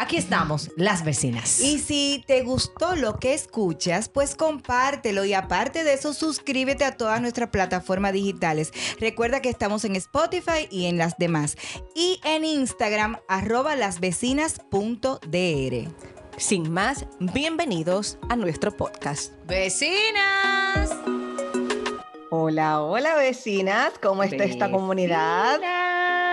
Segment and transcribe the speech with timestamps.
[0.00, 1.60] Aquí estamos, las vecinas.
[1.60, 6.96] Y si te gustó lo que escuchas, pues compártelo y aparte de eso, suscríbete a
[6.96, 8.72] todas nuestras plataformas digitales.
[8.98, 11.58] Recuerda que estamos en Spotify y en las demás.
[11.94, 15.94] Y en Instagram, arroba lasvecinas.dr.
[16.38, 19.34] Sin más, bienvenidos a nuestro podcast.
[19.46, 20.96] Vecinas.
[22.30, 25.60] Hola, hola vecinas, ¿cómo está esta comunidad?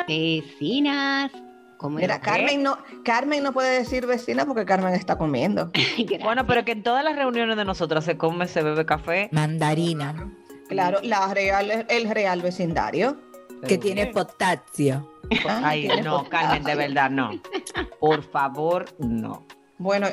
[0.08, 1.34] Vecinas.
[1.78, 5.72] ¿Cómo Mira, Carmen no, Carmen no puede decir vecina porque Carmen está comiendo.
[6.24, 9.30] bueno, pero que en todas las reuniones de nosotras se come, se bebe café.
[9.32, 10.32] Mandarina.
[10.68, 13.18] Claro, la real, el real vecindario.
[13.68, 15.12] Que tiene potasio.
[15.48, 17.32] Ay, no, Carmen, de verdad, no.
[18.00, 19.46] Por favor, no.
[19.80, 20.08] Bueno,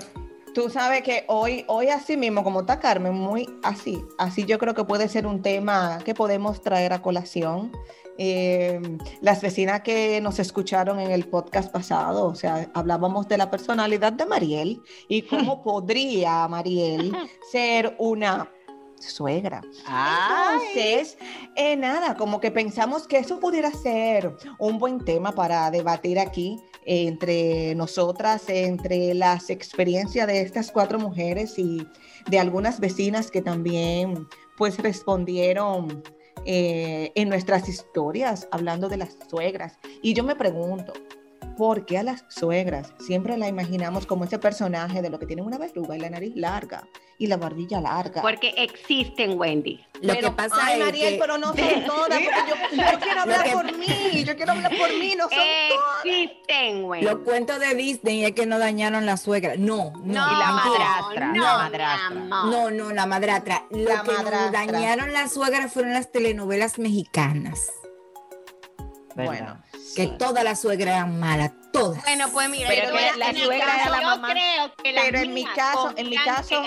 [0.55, 4.75] tú sabes que hoy, hoy así mismo, como está Carmen, muy así, así yo creo
[4.75, 7.73] que puede ser un tema que podemos traer a colación.
[8.17, 8.81] Eh,
[9.21, 14.13] las vecinas que nos escucharon en el podcast pasado, o sea, hablábamos de la personalidad
[14.13, 17.13] de Mariel y cómo podría Mariel
[17.51, 18.54] ser una
[19.11, 19.61] suegra.
[19.87, 21.19] Entonces,
[21.57, 26.61] eh, nada, como que pensamos que eso pudiera ser un buen tema para debatir aquí
[26.87, 31.87] entre nosotras, entre las experiencias de estas cuatro mujeres y
[32.29, 34.27] de algunas vecinas que también
[34.57, 36.03] pues respondieron
[36.47, 39.79] eh, en nuestras historias hablando de las suegras.
[40.03, 40.93] Y yo me pregunto,
[41.57, 45.43] ¿por qué a las suegras siempre la imaginamos como ese personaje de lo que tiene
[45.43, 46.85] una verruga y la nariz larga?
[47.19, 48.23] y la barbilla larga.
[48.23, 49.85] Porque existen, Wendy.
[50.01, 51.57] Lo que pasa ay, es Mariel, pero no son
[51.87, 55.39] todas, porque yo, yo quiero hablar por mí, yo quiero hablar por mí, no son
[55.39, 56.05] todas.
[56.05, 57.07] Existen, Wendy.
[57.07, 59.55] Los cuentos de Disney es que no dañaron la suegra.
[59.57, 60.05] No, no.
[60.05, 62.21] no y la madrastra, no, la madrastra.
[62.21, 63.67] No, no, la madrastra.
[63.71, 64.51] Lo la que madrastra.
[64.51, 67.71] dañaron la suegra fueron las telenovelas mexicanas.
[69.15, 69.63] Bueno,
[69.95, 72.03] que todas las suegras eran malas, todas.
[72.03, 74.29] Bueno, pues mira, pero que la suegra era la mamá.
[74.29, 76.63] Yo creo que pero en mi caso, en mi caso,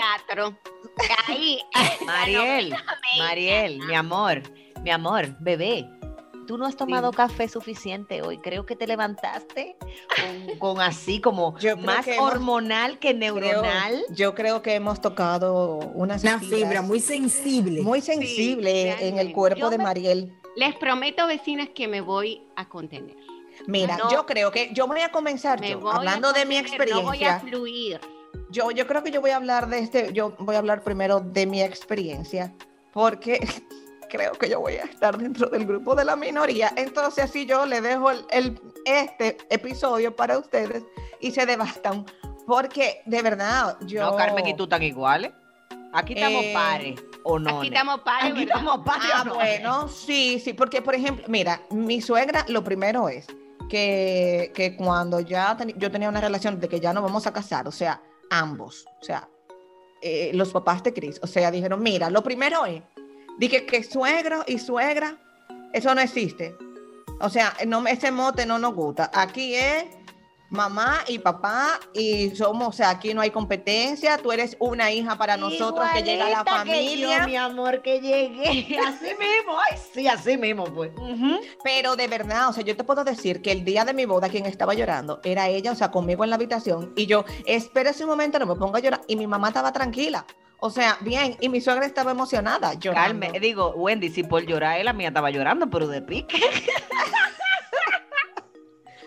[1.26, 1.60] ahí,
[2.06, 2.74] Mariel,
[3.18, 4.42] Mariel, mi amor,
[4.82, 5.88] mi amor, bebé.
[6.46, 8.38] Tú no has tomado café suficiente hoy.
[8.38, 9.76] Creo que te levantaste
[10.58, 14.02] con, así como más hormonal que neuronal.
[14.08, 17.82] yo creo que hemos tocado una fibra muy sensible.
[17.82, 20.37] Muy sensible en el cuerpo de Mariel.
[20.58, 23.14] Les prometo, vecinas, que me voy a contener.
[23.68, 27.00] Mira, yo creo que yo voy a comenzar hablando de mi experiencia.
[27.00, 28.00] No voy a fluir.
[28.50, 31.20] Yo, yo creo que yo voy a hablar de este, yo voy a hablar primero
[31.20, 32.52] de mi experiencia,
[32.92, 33.38] porque
[34.10, 36.72] creo que yo voy a estar dentro del grupo de la minoría.
[36.76, 40.82] Entonces así yo le dejo el, este episodio para ustedes
[41.20, 42.04] y se devastan.
[42.48, 44.10] Porque de verdad, yo...
[44.10, 45.30] No, Carmen y tú están iguales.
[45.92, 47.00] Aquí estamos eh, pares.
[47.22, 47.58] ¿O no?
[47.58, 48.32] Aquí estamos pares.
[48.32, 49.10] Aquí estamos pares.
[49.12, 53.26] Ah, bueno, sí, sí, porque por ejemplo, mira, mi suegra lo primero es
[53.68, 57.66] que, que cuando ya yo tenía una relación de que ya no vamos a casar,
[57.68, 59.28] o sea, ambos, o sea,
[60.00, 62.82] eh, los papás de Cris, o sea, dijeron, mira, lo primero es,
[63.38, 65.16] dije que suegro y suegra,
[65.72, 66.54] eso no existe.
[67.20, 69.10] O sea, no, ese mote no nos gusta.
[69.12, 69.86] Aquí es
[70.50, 75.16] mamá y papá y somos, o sea, aquí no hay competencia, tú eres una hija
[75.16, 77.26] para nosotros que llega a la familia.
[77.26, 78.78] mi amor, que llegue.
[78.86, 80.90] Así mismo, ay, sí, así mismo, pues.
[81.62, 84.28] Pero de verdad, o sea, yo te puedo decir que el día de mi boda
[84.28, 88.10] quien estaba llorando era ella, o sea, conmigo en la habitación y yo, espérese un
[88.10, 90.24] momento, no me ponga a llorar y mi mamá estaba tranquila.
[90.60, 93.20] O sea, bien, y mi suegra estaba emocionada, llorando.
[93.20, 96.40] Calme, digo, Wendy, si por llorar, la mía estaba llorando, pero de pique.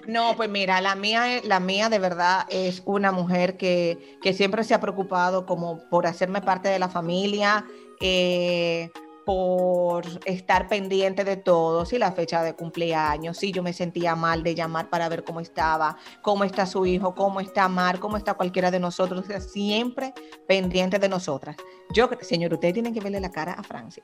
[0.08, 4.74] No, pues mira, la mía, la mía de verdad es una mujer que, siempre se
[4.74, 7.66] ha preocupado como por hacerme parte de la familia,
[8.00, 8.90] eh,
[9.26, 14.44] por estar pendiente de todo, si la fecha de cumpleaños, si yo me sentía mal
[14.44, 18.34] de llamar para ver cómo estaba, cómo está su hijo, cómo está Mar, cómo está
[18.34, 20.14] cualquiera de nosotros, siempre
[20.48, 21.56] pendiente de nosotras.
[21.94, 24.04] Yo, señor, ustedes tienen que verle la cara a Francia.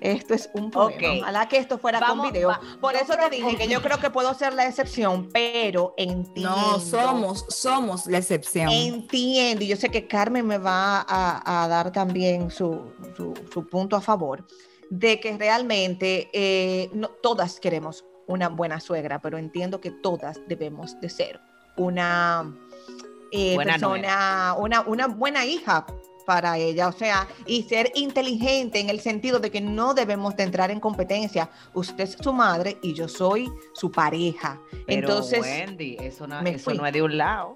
[0.00, 1.22] Esto es un problema.
[1.22, 2.50] Ojalá que esto fuera con video.
[2.80, 6.56] Por eso te dije que yo creo que puedo ser la excepción, pero entiendo.
[6.56, 8.68] No, somos, somos la excepción.
[8.70, 9.64] Entiendo.
[9.64, 12.92] Y yo sé que Carmen me va a, dar también su,
[13.52, 14.46] su punto a favor
[14.90, 20.98] de que realmente eh, no, todas queremos una buena suegra, pero entiendo que todas debemos
[21.00, 21.40] de ser
[21.76, 22.54] una
[23.32, 25.86] eh, persona, una, una buena hija
[26.26, 30.42] para ella, o sea, y ser inteligente en el sentido de que no debemos de
[30.42, 31.48] entrar en competencia.
[31.72, 34.60] Usted es su madre y yo soy su pareja.
[34.86, 37.54] Entonces, Wendy, eso no, eso no es de un lado.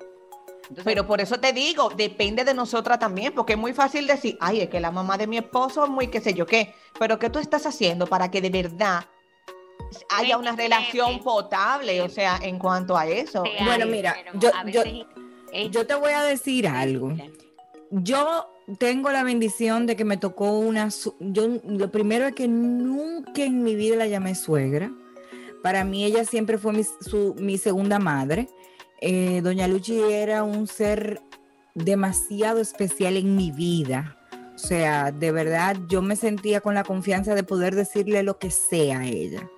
[0.85, 4.61] Pero por eso te digo, depende de nosotras también, porque es muy fácil decir, ay,
[4.61, 7.29] es que la mamá de mi esposo es muy qué sé yo qué, pero ¿qué
[7.29, 9.05] tú estás haciendo para que de verdad
[10.11, 13.43] haya una relación potable, o sea, en cuanto a eso?
[13.65, 14.51] Bueno, mira, yo,
[15.71, 17.13] yo, te voy a decir algo.
[17.91, 18.47] Yo
[18.79, 20.89] tengo la bendición de que me tocó una...
[21.19, 24.93] Yo, lo primero es que nunca en mi vida la llamé suegra.
[25.63, 26.83] Para mí ella siempre fue mi,
[27.37, 28.49] mi segunda madre.
[29.01, 31.21] Eh, doña Luchi era un ser
[31.75, 34.17] demasiado especial en mi vida.
[34.55, 38.51] O sea, de verdad yo me sentía con la confianza de poder decirle lo que
[38.51, 39.49] sea a ella.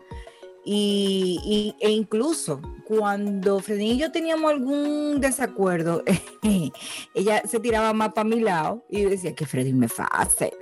[0.64, 6.05] Y, e incluso cuando Freddy y yo teníamos algún desacuerdo,
[7.14, 10.53] ella se tiraba más para mi lado y decía que Freddy me hacer.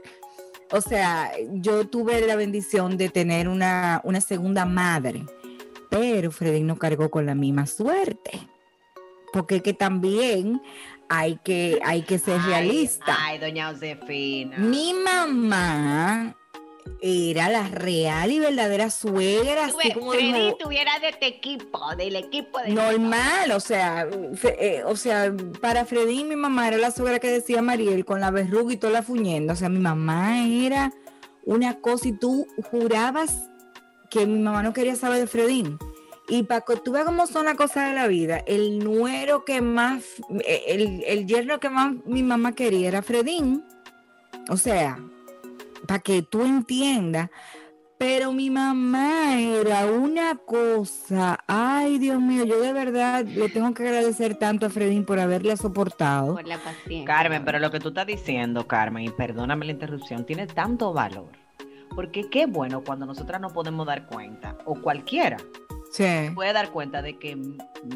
[0.73, 5.27] O sea, yo tuve la bendición de tener una, una segunda madre,
[5.91, 8.49] pero Freddy no cargó con la misma suerte
[9.33, 10.61] porque que también
[11.09, 13.17] hay que, hay que ser realista.
[13.19, 14.59] Ay, doña Josefina.
[14.59, 16.37] Mi mamá
[17.03, 19.67] era la real y verdadera suegra.
[19.67, 24.09] Así como Freddy tuviera de este equipo, del equipo de Normal, o sea,
[24.59, 28.31] eh, o sea, para Freddy mi mamá era la suegra que decía Mariel con la
[28.31, 29.55] verruga y toda la fuñenda.
[29.55, 30.93] O sea, mi mamá era
[31.45, 33.49] una cosa y tú jurabas
[34.11, 35.79] que mi mamá no quería saber de Fredín.
[36.29, 39.61] Y para que tú veas cómo son las cosas de la vida, el nuero que
[39.61, 40.05] más,
[40.47, 43.65] el, el yerno que más mi mamá quería era Fredín.
[44.49, 44.99] O sea,
[45.91, 47.31] para que tú entiendas.
[47.99, 51.41] Pero mi mamá era una cosa.
[51.49, 55.57] Ay, Dios mío, yo de verdad le tengo que agradecer tanto a Fredín por haberla
[55.57, 56.37] soportado.
[56.37, 57.05] Por la paciencia.
[57.05, 61.33] Carmen, pero lo que tú estás diciendo, Carmen, y perdóname la interrupción, tiene tanto valor.
[61.97, 65.39] Porque qué bueno cuando nosotras no podemos dar cuenta, o cualquiera,
[65.91, 66.31] Sí.
[66.37, 67.37] Puede dar cuenta de que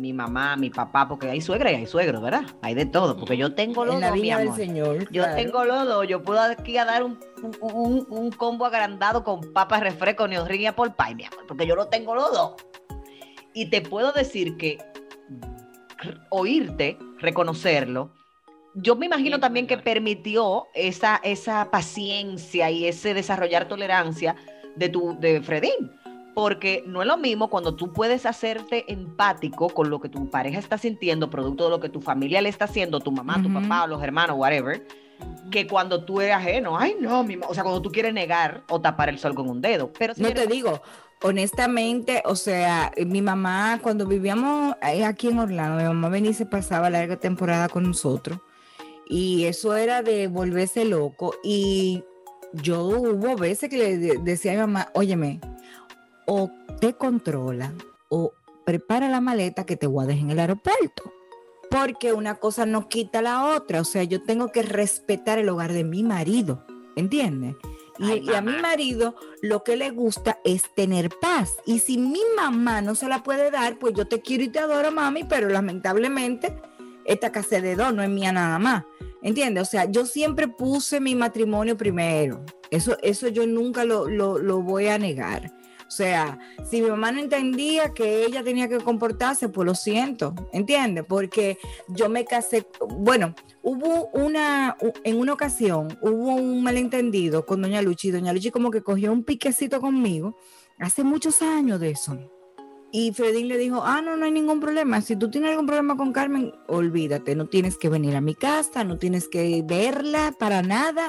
[0.00, 2.42] mi mamá, mi papá, porque hay suegra y hay suegro, ¿verdad?
[2.60, 5.08] Hay de todo, porque yo tengo los en la vida del Señor.
[5.12, 7.18] Yo tengo los dos, yo puedo aquí a dar un,
[7.60, 11.86] un, combo agrandado con papas, refresco, neorrín y por pie, mi amor, porque yo lo
[11.86, 12.54] tengo los dos.
[13.52, 14.78] Y te puedo decir que
[16.30, 18.10] oírte, reconocerlo,
[18.74, 24.34] yo me imagino también que permitió esa, esa paciencia y ese desarrollar tolerancia
[24.74, 25.92] de tu de Fredín
[26.34, 30.58] porque no es lo mismo cuando tú puedes hacerte empático con lo que tu pareja
[30.58, 33.86] está sintiendo, producto de lo que tu familia le está haciendo, tu mamá, tu papá,
[33.86, 34.86] los hermanos, whatever,
[35.50, 36.76] que cuando tú eres ajeno.
[36.76, 39.60] Ay, no, mi o sea, cuando tú quieres negar o tapar el sol con un
[39.60, 39.92] dedo.
[39.96, 40.82] Pero no te digo,
[41.22, 46.46] honestamente, o sea, mi mamá, cuando vivíamos aquí en Orlando, mi mamá venía y se
[46.46, 48.40] pasaba larga temporada con nosotros.
[49.08, 51.34] Y eso era de volverse loco.
[51.44, 52.02] Y
[52.54, 55.40] yo hubo veces que le decía a mi mamá, óyeme,
[56.26, 56.50] o
[56.80, 57.72] te controla
[58.08, 58.32] o
[58.64, 61.12] prepara la maleta que te voy a dejar en el aeropuerto.
[61.70, 63.80] Porque una cosa no quita la otra.
[63.80, 66.64] O sea, yo tengo que respetar el hogar de mi marido.
[66.96, 67.56] ¿Entiendes?
[67.98, 71.56] Y, a mi marido lo que le gusta es tener paz.
[71.64, 74.58] Y si mi mamá no se la puede dar, pues yo te quiero y te
[74.58, 76.56] adoro, mami, pero lamentablemente
[77.04, 78.84] esta casa de dos no es mía nada más.
[79.22, 79.62] ¿Entiendes?
[79.62, 82.44] O sea, yo siempre puse mi matrimonio primero.
[82.70, 85.52] Eso, eso yo nunca lo, lo, lo voy a negar.
[85.94, 90.34] O sea, si mi mamá no entendía que ella tenía que comportarse, pues lo siento,
[90.52, 91.04] ¿entiendes?
[91.08, 92.66] Porque yo me casé,
[92.98, 98.72] bueno, hubo una, en una ocasión, hubo un malentendido con doña Luchi, doña Luchi como
[98.72, 100.36] que cogió un piquecito conmigo,
[100.80, 102.18] hace muchos años de eso.
[102.90, 105.00] Y Fredín le dijo, ah, no, no hay ningún problema.
[105.00, 108.82] Si tú tienes algún problema con Carmen, olvídate, no tienes que venir a mi casa,
[108.82, 111.08] no tienes que verla para nada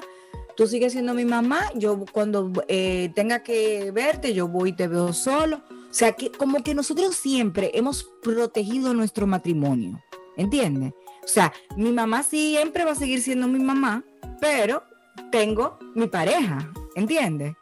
[0.55, 4.87] tú sigues siendo mi mamá, yo cuando eh, tenga que verte, yo voy y te
[4.87, 5.61] veo solo.
[5.69, 10.03] O sea, que como que nosotros siempre hemos protegido nuestro matrimonio,
[10.35, 10.93] ¿entiendes?
[11.23, 14.03] O sea, mi mamá siempre va a seguir siendo mi mamá,
[14.41, 14.83] pero
[15.31, 17.55] tengo mi pareja, ¿entiendes?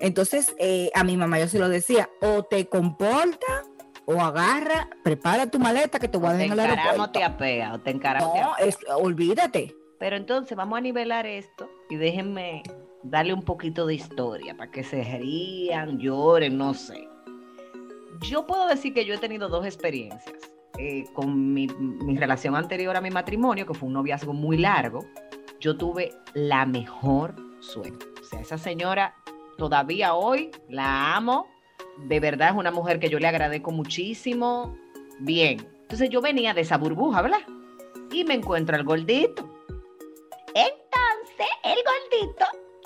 [0.00, 3.62] Entonces, eh, a mi mamá yo se lo decía, o te comporta
[4.04, 7.12] o agarra, prepara tu maleta que te voy a dejar en el aeropuerto.
[7.12, 8.34] te apea, o te encaramos.
[8.34, 9.76] No, es, olvídate.
[10.00, 12.62] Pero entonces vamos a nivelar esto y déjenme
[13.02, 17.06] darle un poquito de historia para que se rían, lloren, no sé.
[18.22, 20.38] Yo puedo decir que yo he tenido dos experiencias.
[20.78, 21.66] Eh, con mi,
[22.16, 25.04] relación anterior a mi matrimonio, que fue un noviazgo muy largo,
[25.60, 28.06] yo tuve la mejor suerte.
[28.22, 29.14] O sea, esa señora
[29.58, 31.46] todavía hoy la amo.
[32.08, 34.78] De verdad es una mujer que yo le agradezco muchísimo.
[35.20, 35.58] Bien.
[35.82, 37.42] Entonces yo venía de esa burbuja, ¿verdad?
[38.10, 39.51] Y me encuentro al gordito.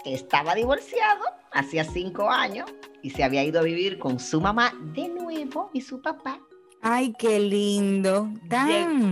[0.04, 5.09] Estaba divorciado hacía cinco años y se había ido a vivir con su mamá de
[5.09, 6.38] nuevo y su papá.
[6.83, 8.28] Ay, qué lindo.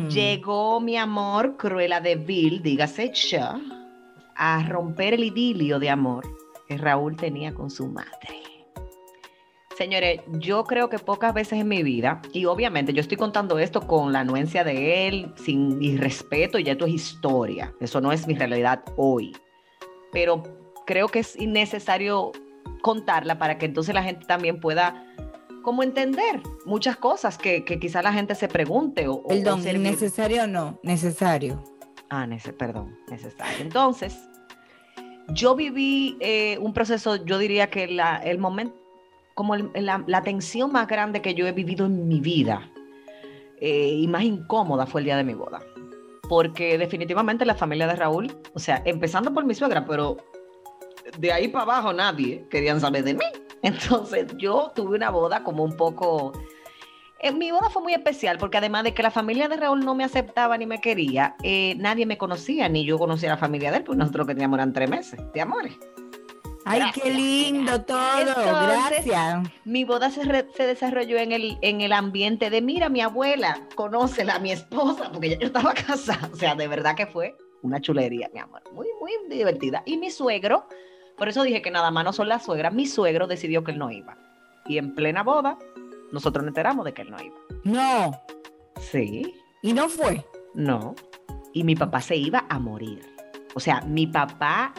[0.09, 3.59] Llegó mi amor, Cruela de Bill, dígase ya,
[4.37, 6.25] a romper el idilio de amor
[6.69, 8.43] que Raúl tenía con su madre.
[9.77, 13.81] Señores, yo creo que pocas veces en mi vida, y obviamente yo estoy contando esto
[13.89, 18.29] con la anuencia de él, sin irrespeto, y ya esto es historia, eso no es
[18.29, 19.33] mi realidad hoy.
[20.15, 20.43] Pero
[20.87, 22.33] creo que es innecesario
[22.81, 25.07] contarla para que entonces la gente también pueda
[25.63, 29.09] como entender muchas cosas que, que quizá la gente se pregunte.
[29.09, 30.79] O, Perdón, ¿necesario o no?
[30.83, 31.63] Necesario.
[32.11, 32.29] Ah,
[32.59, 33.57] perdón, necesario.
[33.61, 34.17] Entonces,
[35.29, 38.77] yo viví eh, un proceso, yo diría que la, el momento,
[39.35, 42.71] como la, la, tensión más grande que yo he vivido en mi vida
[43.61, 45.61] eh, y más incómoda fue el día de mi boda.
[46.29, 50.17] Porque definitivamente la familia de Raúl, o sea, empezando por mi suegra, pero
[51.19, 53.25] de ahí para abajo nadie querían saber de mí.
[53.63, 56.33] Entonces yo tuve una boda como un poco...
[57.21, 59.95] Eh, mi boda fue muy especial porque además de que la familia de Raúl no
[59.95, 63.71] me aceptaba ni me quería, eh, nadie me conocía, ni yo conocía a la familia
[63.71, 65.73] de él, pues nosotros que teníamos eran tres meses de amores.
[66.65, 69.49] Ay, qué lindo todo, gracias.
[69.65, 70.23] Mi boda se,
[70.57, 75.31] se, desarrolló en el, en el ambiente de, mira, mi abuela, conócela, mi esposa, porque
[75.31, 76.31] ya yo estaba casada.
[76.33, 79.83] O sea, de verdad que fue una chulería, mi amor, muy, muy divertida.
[79.85, 80.67] Y mi suegro,
[81.17, 82.73] por eso dije que nada más no son las suegras.
[82.73, 84.17] Mi suegro decidió que él no iba.
[84.67, 85.59] Y en plena boda,
[86.13, 87.37] nosotros nos enteramos de que él no iba.
[87.65, 88.21] No.
[88.81, 89.35] Sí.
[89.63, 90.25] ¿Y no fue?
[90.55, 90.95] No.
[91.53, 93.01] Y mi papá se iba a morir.
[93.55, 94.75] O sea, mi papá,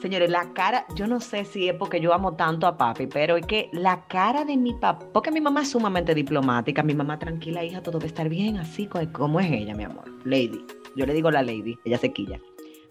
[0.00, 3.36] señores, la cara, yo no sé si es porque yo amo tanto a papi, pero
[3.36, 7.18] es que la cara de mi papá, porque mi mamá es sumamente diplomática, mi mamá
[7.18, 10.64] tranquila, hija, todo va a estar bien, así como es ella, mi amor, lady.
[10.96, 12.40] Yo le digo la lady, ella se quilla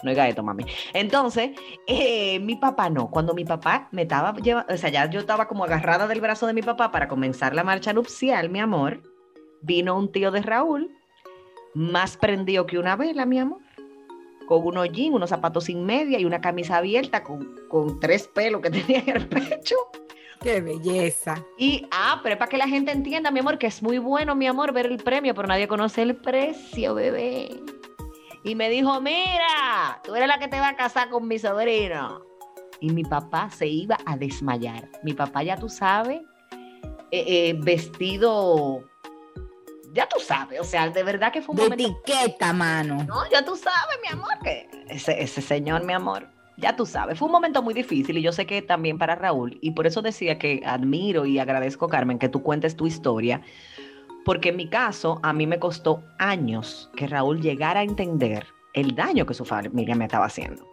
[0.04, 0.66] no oiga esto, mami.
[0.94, 1.52] Entonces,
[1.88, 3.10] eh, mi papá no.
[3.10, 6.48] Cuando mi papá me estaba llevando, o sea, ya yo estaba como agarrada del brazo
[6.48, 9.02] de mi papá para comenzar la marcha nupcial, mi amor,
[9.62, 10.92] vino un tío de Raúl,
[11.74, 13.62] más prendido que una vela, mi amor,
[14.50, 18.62] con unos jeans, unos zapatos sin media y una camisa abierta con, con tres pelos
[18.62, 19.76] que tenía en el pecho.
[20.42, 21.46] ¡Qué belleza!
[21.58, 24.36] Y, ah, pero es para que la gente entienda, mi amor, que es muy bueno,
[24.36, 27.62] mi amor, ver el premio, pero nadie conoce el precio, bebé
[28.44, 32.22] y me dijo, mira, tú eres la que te va a casar con mi sobrino.
[32.80, 34.90] Y mi papá se iba a desmayar.
[35.04, 36.22] Mi papá, ya tú sabes,
[37.12, 38.84] eh, eh, vestido,
[39.94, 43.04] ya tú sabes, o sea, de verdad que fue un de etiqueta, mano.
[43.04, 46.28] No, ya tú sabes, mi amor, que ese, ese señor, mi amor,
[46.58, 49.58] ya tú sabes, fue un momento muy difícil y yo sé que también para Raúl,
[49.62, 53.42] y por eso decía que admiro y agradezco, Carmen, que tú cuentes tu historia,
[54.26, 58.96] porque en mi caso, a mí me costó años que Raúl llegara a entender el
[58.96, 60.70] daño que su familia me estaba haciendo.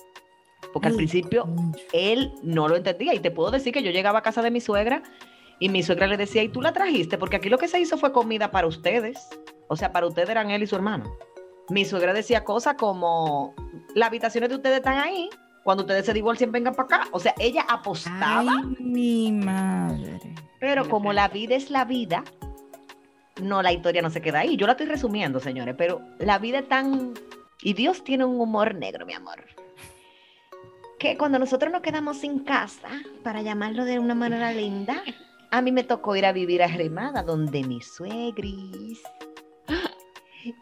[0.72, 1.46] Porque al principio
[1.92, 3.14] él no lo entendía.
[3.14, 5.02] Y te puedo decir que yo llegaba a casa de mi suegra
[5.58, 7.18] y mi suegra le decía, ¿y tú la trajiste?
[7.18, 9.28] Porque aquí lo que se hizo fue comida para ustedes.
[9.68, 11.16] O sea, para ustedes eran él y su hermano.
[11.70, 13.54] Mi suegra decía cosas como,
[13.94, 15.28] las habitaciones de ustedes están ahí.
[15.64, 17.08] Cuando ustedes se divorcien, vengan para acá.
[17.10, 18.62] O sea, ella apostaba.
[18.62, 20.20] Ay, mi madre.
[20.60, 22.22] Pero como la vida es la vida,
[23.42, 24.56] no, la historia no se queda ahí.
[24.56, 27.14] Yo la estoy resumiendo, señores, pero la vida es tan...
[27.62, 29.44] Y Dios tiene un humor negro, mi amor.
[30.98, 32.88] Que cuando nosotros nos quedamos sin casa,
[33.22, 35.02] para llamarlo de una manera linda,
[35.56, 39.02] a mí me tocó ir a vivir a Remada, donde mi suegris.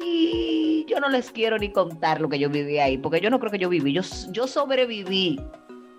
[0.01, 3.41] Y yo no les quiero ni contar lo que yo viví ahí, porque yo no
[3.41, 5.41] creo que yo viví, yo, yo sobreviví.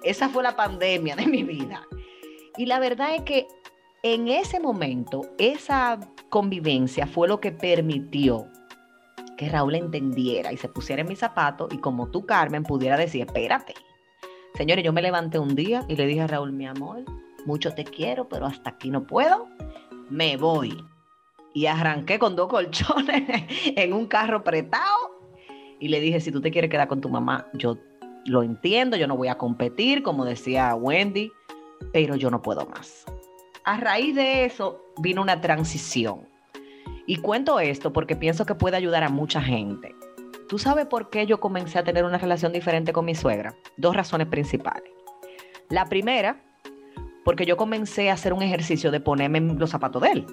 [0.01, 1.85] Esa fue la pandemia de mi vida.
[2.57, 3.47] Y la verdad es que
[4.01, 5.99] en ese momento, esa
[6.29, 8.47] convivencia fue lo que permitió
[9.37, 13.25] que Raúl entendiera y se pusiera en mis zapatos y como tú, Carmen, pudiera decir,
[13.25, 13.73] espérate.
[14.53, 17.03] Señores, yo me levanté un día y le dije a Raúl, mi amor,
[17.45, 19.47] mucho te quiero, pero hasta aquí no puedo,
[20.09, 20.83] me voy.
[21.53, 23.23] Y arranqué con dos colchones
[23.65, 25.15] en un carro apretado
[25.79, 27.77] y le dije, si tú te quieres quedar con tu mamá, yo
[28.25, 31.31] lo entiendo, yo no voy a competir, como decía Wendy,
[31.93, 33.05] pero yo no puedo más.
[33.63, 36.27] A raíz de eso vino una transición.
[37.07, 39.95] Y cuento esto porque pienso que puede ayudar a mucha gente.
[40.47, 43.55] ¿Tú sabes por qué yo comencé a tener una relación diferente con mi suegra?
[43.77, 44.91] Dos razones principales.
[45.69, 46.43] La primera,
[47.25, 50.27] porque yo comencé a hacer un ejercicio de ponerme en los zapatos de él.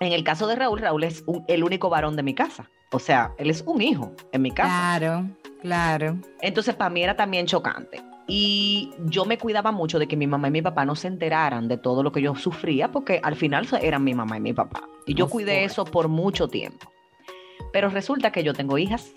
[0.00, 2.68] En el caso de Raúl, Raúl es el único varón de mi casa.
[2.90, 4.98] O sea, él es un hijo en mi casa.
[4.98, 5.28] Claro,
[5.62, 6.18] claro.
[6.40, 8.02] Entonces, para mí era también chocante.
[8.26, 11.68] Y yo me cuidaba mucho de que mi mamá y mi papá no se enteraran
[11.68, 14.82] de todo lo que yo sufría, porque al final eran mi mamá y mi papá.
[15.06, 16.90] Y yo cuidé eso por mucho tiempo.
[17.72, 19.12] Pero resulta que yo tengo hijas,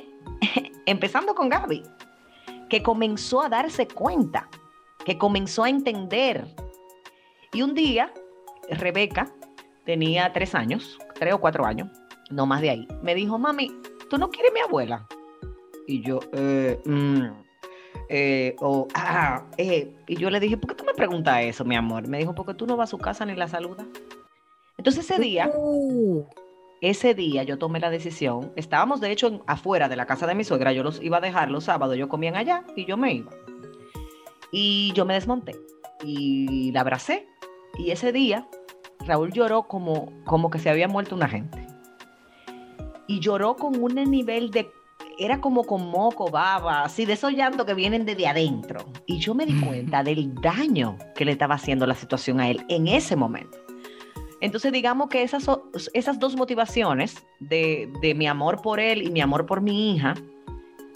[0.86, 1.82] empezando con Gaby,
[2.70, 4.48] que comenzó a darse cuenta,
[5.08, 6.46] que comenzó a entender.
[7.54, 8.12] Y un día,
[8.68, 9.32] Rebeca
[9.86, 11.88] tenía tres años, tres o cuatro años,
[12.30, 13.72] no más de ahí, me dijo, mami,
[14.10, 15.06] ¿tú no quieres mi abuela?
[15.86, 17.22] Y yo, eh, mm,
[18.10, 18.54] eh,
[18.94, 22.06] ah, eh, y yo le dije, ¿por qué tú me preguntas eso, mi amor?
[22.06, 23.86] Me dijo, porque tú no vas a su casa ni la saludas.
[24.76, 26.26] Entonces ese día, uh
[26.80, 30.44] ese día yo tomé la decisión, estábamos de hecho afuera de la casa de mi
[30.44, 33.32] suegra, yo los iba a dejar los sábados, yo comían allá y yo me iba.
[34.52, 35.56] Y yo me desmonté
[36.02, 37.26] y la abracé.
[37.78, 38.48] Y ese día
[39.06, 41.66] Raúl lloró como, como que se había muerto una gente.
[43.06, 44.68] Y lloró con un nivel de,
[45.18, 48.84] era como con moco, baba, así de esos llantos que vienen desde adentro.
[49.06, 52.64] Y yo me di cuenta del daño que le estaba haciendo la situación a él
[52.68, 53.56] en ese momento.
[54.40, 55.48] Entonces, digamos que esas,
[55.94, 60.14] esas dos motivaciones de, de, mi amor por él y mi amor por mi hija,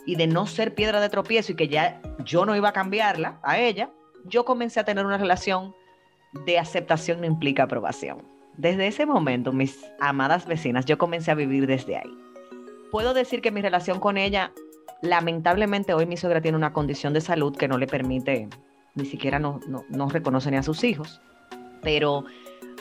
[0.07, 3.39] y de no ser piedra de tropiezo y que ya yo no iba a cambiarla
[3.43, 3.91] a ella,
[4.25, 5.75] yo comencé a tener una relación
[6.47, 8.23] de aceptación no implica aprobación.
[8.57, 12.19] Desde ese momento, mis amadas vecinas, yo comencé a vivir desde ahí.
[12.91, 14.53] Puedo decir que mi relación con ella,
[15.01, 18.49] lamentablemente hoy mi suegra tiene una condición de salud que no le permite,
[18.95, 21.21] ni siquiera no, no, no reconoce ni a sus hijos,
[21.83, 22.25] pero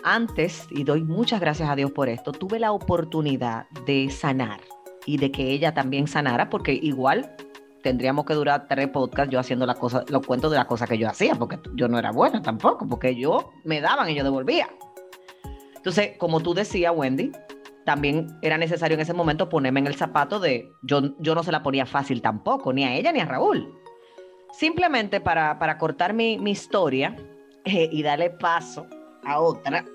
[0.04, 4.60] antes, y doy muchas gracias a Dios por esto, tuve la oportunidad de sanar
[5.06, 7.36] y de que ella también sanara, porque igual
[7.82, 10.98] tendríamos que durar tres podcasts yo haciendo la cosa, los cuentos de las cosas que
[10.98, 14.70] yo hacía, porque yo no era buena tampoco, porque yo me daban y yo devolvía.
[15.76, 17.32] Entonces, como tú decías, Wendy,
[17.86, 21.52] también era necesario en ese momento ponerme en el zapato de, yo, yo no se
[21.52, 23.74] la ponía fácil tampoco, ni a ella ni a Raúl.
[24.54, 27.16] Simplemente para, para cortar mi, mi historia
[27.66, 28.86] eh, y darle paso
[29.26, 29.86] a otra,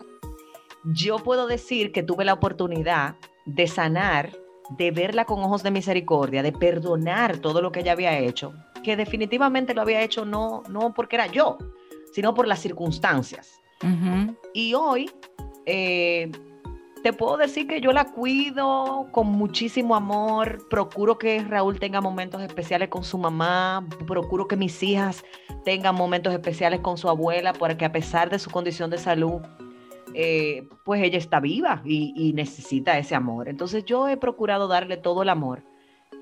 [0.85, 4.33] yo puedo decir que tuve la oportunidad de sanar,
[4.71, 8.97] de verla con ojos de misericordia, de perdonar todo lo que ella había hecho, que
[8.97, 11.59] definitivamente lo había hecho no, no porque era yo,
[12.13, 13.61] sino por las circunstancias.
[14.55, 15.11] Y hoy
[15.67, 16.31] eh,
[17.03, 22.43] te puedo decir que yo la cuido con muchísimo amor, procuro que Raúl tenga momentos
[22.43, 25.25] especiales con su mamá, procuro que mis hijas
[25.65, 29.41] tengan momentos especiales con su abuela, porque a pesar de su condición de salud,
[30.19, 33.51] eh, pues ella está viva y, necesita ese amor.
[33.51, 35.63] Entonces yo he procurado darle todo el amor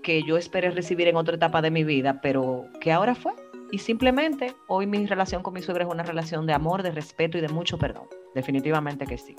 [0.03, 3.33] que yo esperé recibir en otra etapa de mi vida, pero que ahora fue.
[3.71, 7.39] Y simplemente hoy mi relación con mi suegra es una relación de amor, de respeto
[7.39, 8.09] y de mucho perdón.
[8.35, 9.37] Definitivamente que sí.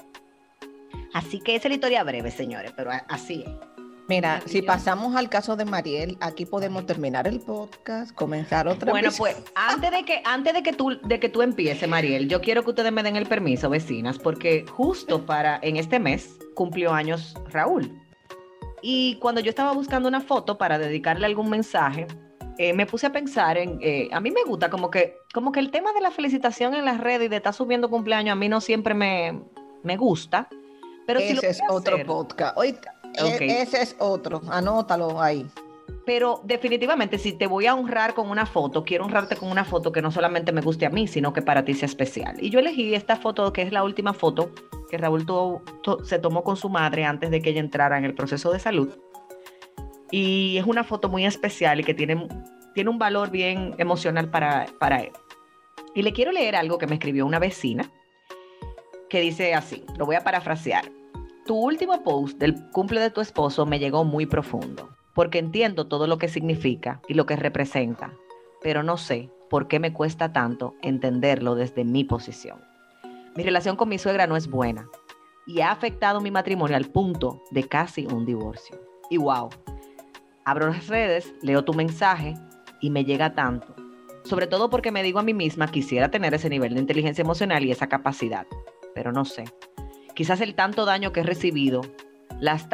[1.14, 3.85] Así que esa es la historia breve, señores, pero así es.
[4.08, 9.02] Mira, si pasamos al caso de Mariel, aquí podemos terminar el podcast, comenzar otra vez.
[9.02, 12.40] Bueno, pues antes de que antes de que tú de que tú empieces, Mariel, yo
[12.40, 16.94] quiero que ustedes me den el permiso, vecinas, porque justo para en este mes cumplió
[16.94, 18.00] años Raúl.
[18.84, 22.06] Y cuando yo estaba buscando una foto para dedicarle algún mensaje,
[22.60, 25.60] eh, me puse a pensar en, eh, a mí me gusta como que, como que
[25.60, 28.48] el tema de la felicitación en las redes y de estar subiendo cumpleaños a mí
[28.48, 29.42] no siempre me,
[29.82, 30.48] me gusta.
[31.06, 32.58] Pero ese es otro podcast.
[33.18, 35.46] E, ese es otro, anótalo ahí.
[36.06, 39.92] Pero definitivamente, si te voy a honrar con una foto, quiero honrarte con una foto
[39.92, 42.36] que no solamente me guste a mí, sino que para ti sea especial.
[42.40, 44.52] Y yo elegí esta foto, que es la última foto
[44.90, 45.26] que Raúl
[46.04, 48.90] se tomó con su madre antes de que ella entrara en el proceso de salud.
[50.12, 52.28] Y es una foto muy especial y que tiene,
[52.76, 55.12] tiene un valor bien emocional para, para él.
[55.96, 57.92] Y le quiero leer algo que me escribió una vecina
[59.10, 60.92] que dice así, lo voy a parafrasear.
[61.46, 66.08] Tu último post del cumple de tu esposo me llegó muy profundo, porque entiendo todo
[66.08, 68.14] lo que significa y lo que representa,
[68.64, 72.60] pero no sé por qué me cuesta tanto entenderlo desde mi posición.
[73.36, 74.90] Mi relación con mi suegra no es buena
[75.46, 78.80] y ha afectado mi matrimonio al punto de casi un divorcio.
[79.12, 79.50] Y wow,
[80.46, 82.34] abro las redes, leo tu mensaje
[82.82, 83.76] y me llega tanto.
[84.24, 87.64] Sobre todo porque me digo a mí misma, quisiera tener ese nivel de inteligencia emocional
[87.64, 88.48] y esa capacidad
[88.96, 89.44] pero no sé.
[90.16, 91.82] Quizás el tanto daño que he recibido,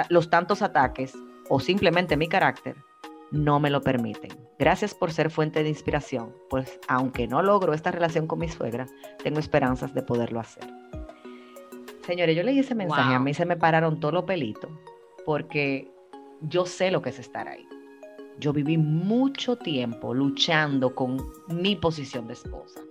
[0.09, 1.13] los tantos ataques
[1.49, 2.75] o simplemente mi carácter
[3.31, 4.31] no me lo permiten.
[4.59, 8.85] Gracias por ser fuente de inspiración, pues aunque no logro esta relación con mi suegra,
[9.23, 10.65] tengo esperanzas de poderlo hacer.
[12.05, 14.69] Señores, yo leí ese mensaje, a mí se me pararon todos los pelitos,
[15.25, 15.89] porque
[16.41, 17.67] yo sé lo que es estar ahí.
[18.39, 22.81] Yo viví mucho tiempo luchando con mi posición de esposa.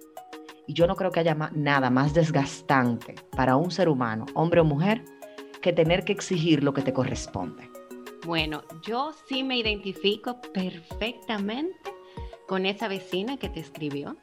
[0.71, 4.65] Y yo no creo que haya nada más desgastante para un ser humano, hombre o
[4.65, 5.05] mujer,
[5.61, 7.69] que tener que exigir lo que te corresponde.
[8.25, 11.75] Bueno, yo sí me identifico perfectamente
[12.47, 14.17] con esa vecina que te escribió,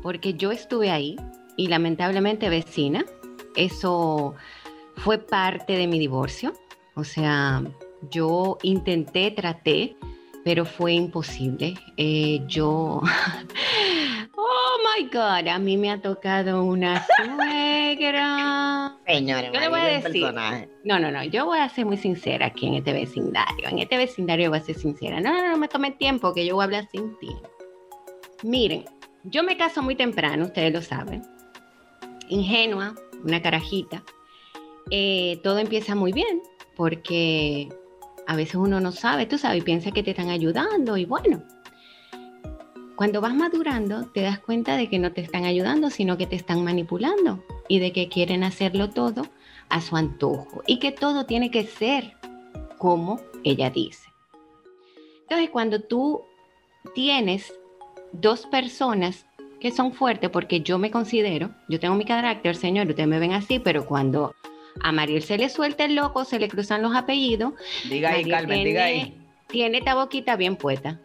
[0.00, 1.14] porque yo estuve ahí
[1.58, 3.04] y lamentablemente vecina,
[3.54, 4.34] eso
[4.96, 6.54] fue parte de mi divorcio.
[6.94, 7.62] O sea,
[8.10, 9.94] yo intenté, traté,
[10.42, 11.74] pero fue imposible.
[11.96, 13.02] Eh, yo,
[14.96, 18.98] my God, a mí me ha tocado una suegra.
[19.06, 20.24] Señora, yo le voy a decir,
[20.84, 23.68] no, no, no, yo voy a ser muy sincera aquí en este vecindario.
[23.68, 25.20] En este vecindario voy a ser sincera.
[25.20, 27.48] No, no, no me tome tiempo, que yo voy a hablar sin tiempo.
[28.42, 28.84] Miren,
[29.24, 31.22] yo me caso muy temprano, ustedes lo saben.
[32.28, 34.02] Ingenua, una carajita.
[34.90, 36.42] Eh, todo empieza muy bien,
[36.76, 37.68] porque
[38.26, 41.42] a veces uno no sabe, tú sabes, piensa que te están ayudando y bueno,
[43.02, 46.36] cuando vas madurando te das cuenta de que no te están ayudando, sino que te
[46.36, 49.26] están manipulando y de que quieren hacerlo todo
[49.70, 52.16] a su antojo y que todo tiene que ser
[52.78, 54.08] como ella dice.
[55.22, 56.22] Entonces, cuando tú
[56.94, 57.52] tienes
[58.12, 59.26] dos personas
[59.58, 63.32] que son fuertes, porque yo me considero, yo tengo mi carácter, señor, ustedes me ven
[63.32, 64.32] así, pero cuando
[64.80, 67.54] a Mariel se le suelta el loco, se le cruzan los apellidos.
[67.90, 69.18] Diga ahí, Carmen, diga ahí.
[69.48, 71.00] Tiene esta boquita bien puesta.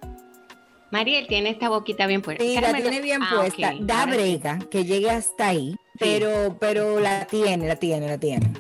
[0.92, 2.44] Mariel tiene esta boquita bien puesta.
[2.44, 3.74] Sí, la tiene bien ah, puesta.
[3.80, 8.52] Da brega que llegue hasta ahí, pero, pero la tiene, la tiene, la tiene.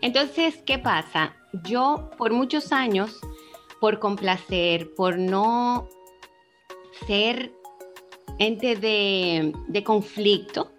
[0.00, 1.34] Entonces, ¿qué pasa?
[1.64, 3.20] Yo por muchos años,
[3.80, 5.88] por complacer, por no
[7.06, 7.52] ser
[8.38, 10.72] ente de, de conflicto,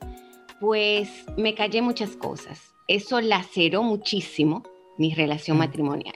[0.59, 4.63] pues me callé muchas cosas eso laceró muchísimo
[4.97, 5.59] mi relación mm.
[5.59, 6.15] matrimonial.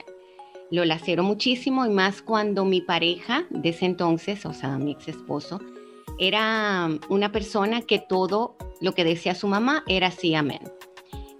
[0.70, 5.08] Lo laceró muchísimo y más cuando mi pareja de ese entonces, o sea, mi ex
[5.08, 5.60] esposo,
[6.18, 10.60] era una persona que todo lo que decía su mamá era sí, amén.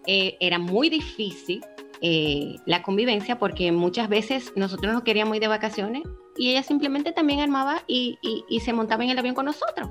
[0.07, 1.61] Eh, era muy difícil
[2.01, 6.03] eh, la convivencia porque muchas veces nosotros nos queríamos ir de vacaciones
[6.37, 9.90] y ella simplemente también armaba y, y se montaba en el avión con nosotros.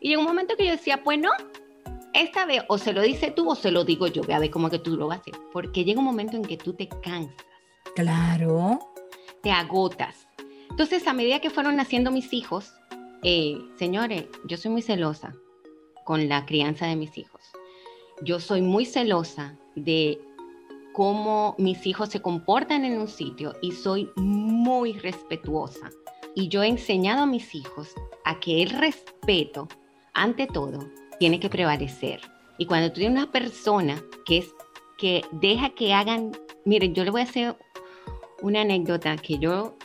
[0.00, 1.30] Y llegó un momento que yo decía, pues no,
[2.14, 4.50] esta vez o se lo dice tú o se lo digo yo, voy a ver
[4.50, 6.88] cómo que tú lo vas a hacer, porque llega un momento en que tú te
[6.88, 7.49] cansas.
[7.94, 8.78] Claro.
[9.42, 10.28] Te agotas.
[10.70, 12.72] Entonces, a medida que fueron naciendo mis hijos,
[13.22, 15.34] eh, señores, yo soy muy celosa
[16.04, 17.42] con la crianza de mis hijos.
[18.22, 20.20] Yo soy muy celosa de
[20.92, 25.90] cómo mis hijos se comportan en un sitio y soy muy respetuosa.
[26.34, 29.68] Y yo he enseñado a mis hijos a que el respeto,
[30.14, 30.78] ante todo,
[31.18, 32.20] tiene que prevalecer.
[32.58, 34.54] Y cuando tú tienes una persona que es
[34.98, 36.32] que deja que hagan,
[36.64, 37.56] miren, yo le voy a hacer
[38.42, 39.76] una anécdota que yo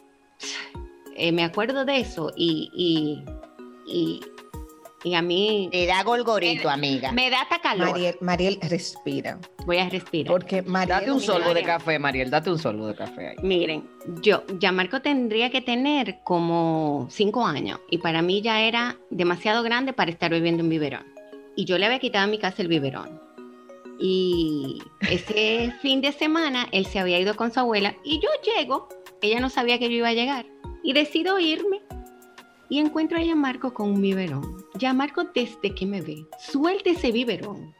[1.16, 3.24] eh, me acuerdo de eso y, y,
[3.86, 4.22] y,
[5.04, 5.70] y, a mí...
[5.72, 7.12] Te da golgorito, amiga.
[7.12, 7.92] Me da hasta calor.
[7.92, 9.40] Mariel, Mariel, respira.
[9.66, 10.32] Voy a respirar.
[10.32, 11.00] Porque Mariel...
[11.00, 13.36] Date un sorbo de café, Mariel, date un sorbo de café ahí.
[13.44, 13.90] Miren,
[14.22, 19.64] yo, ya Marco tendría que tener como cinco años y para mí ya era demasiado
[19.64, 21.16] grande para estar viviendo en biberón
[21.56, 23.25] y yo le había quitado a mi casa el biberón.
[24.00, 28.90] Y ese fin de semana él se había ido con su abuela y yo llego,
[29.22, 30.46] ella no sabía que yo iba a llegar
[30.84, 31.82] y decido irme
[32.70, 34.66] y encuentro a Marco con un biberón.
[34.76, 37.74] Ya Marco desde que me ve, suelte ese biberón.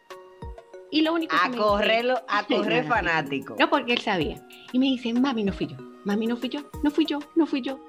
[0.92, 3.56] Y lo único a que correrlo, a correr fanático.
[3.60, 4.48] No, porque él sabía.
[4.72, 5.76] Y me dice, mami, no fui yo.
[6.06, 6.62] Mami, no fui yo.
[6.84, 7.20] No fui yo.
[7.36, 7.84] No fui yo.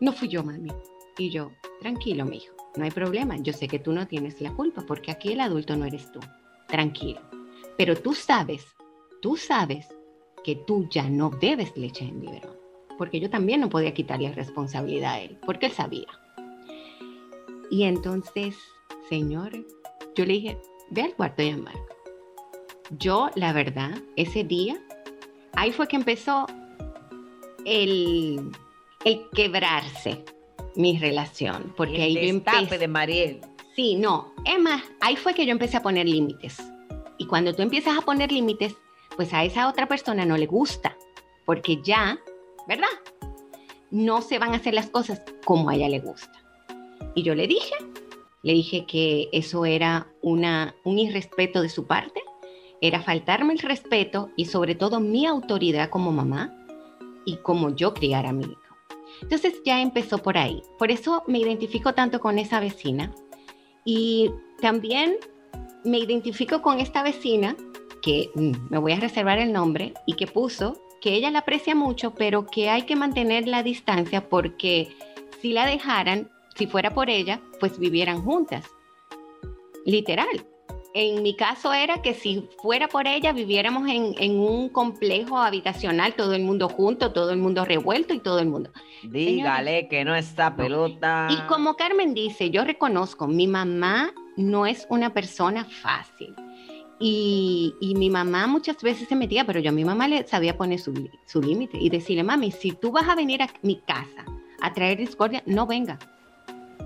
[0.00, 0.70] No fui yo, mami.
[1.16, 4.52] Y yo, tranquilo, mi hijo no hay problema, yo sé que tú no tienes la
[4.52, 6.20] culpa porque aquí el adulto no eres tú,
[6.68, 7.20] tranquilo.
[7.78, 8.66] Pero tú sabes,
[9.22, 9.86] tú sabes
[10.42, 12.56] que tú ya no debes leche en biberón,
[12.98, 16.08] porque yo también no podía quitarle responsabilidad a él, porque él sabía.
[17.70, 18.56] Y entonces,
[19.08, 19.52] señor,
[20.16, 20.58] yo le dije,
[20.90, 21.96] ve al cuarto de Marco.
[22.98, 24.76] Yo, la verdad, ese día,
[25.52, 26.46] ahí fue que empezó
[27.64, 28.50] el,
[29.04, 30.24] el quebrarse
[30.74, 32.76] mi relación, porque ahí yo empecé...
[32.76, 33.40] de Mariel.
[33.76, 36.58] Sí, no, es más, ahí fue que yo empecé a poner límites.
[37.28, 38.74] Cuando tú empiezas a poner límites,
[39.16, 40.96] pues a esa otra persona no le gusta,
[41.44, 42.18] porque ya,
[42.66, 42.88] ¿verdad?
[43.90, 46.32] No se van a hacer las cosas como a ella le gusta.
[47.14, 47.74] Y yo le dije,
[48.42, 52.22] le dije que eso era una, un irrespeto de su parte,
[52.80, 56.54] era faltarme el respeto y sobre todo mi autoridad como mamá
[57.24, 58.76] y como yo criar a mi hijo.
[59.20, 60.62] Entonces ya empezó por ahí.
[60.78, 63.12] Por eso me identifico tanto con esa vecina.
[63.84, 65.16] Y también
[65.84, 67.56] me identifico con esta vecina
[68.02, 71.74] que mm, me voy a reservar el nombre y que puso que ella la aprecia
[71.74, 74.88] mucho, pero que hay que mantener la distancia porque
[75.40, 78.66] si la dejaran, si fuera por ella, pues vivieran juntas.
[79.84, 80.44] Literal.
[80.94, 86.34] En mi caso era que si fuera por ella, viviéramos en, un complejo habitacional, todo
[86.34, 88.70] el mundo junto, todo el mundo revuelto y todo el mundo.
[89.04, 91.28] Dígale que no está pelota.
[91.30, 96.34] Y como Carmen dice, yo reconozco, mi mamá no es una persona fácil.
[97.00, 100.80] Y, mi mamá muchas veces se metía, pero yo a mi mamá le sabía poner
[100.80, 100.92] su,
[101.40, 104.24] límite y decirle, mami, si tú vas a venir a mi casa
[104.60, 105.98] a traer discordia, no venga.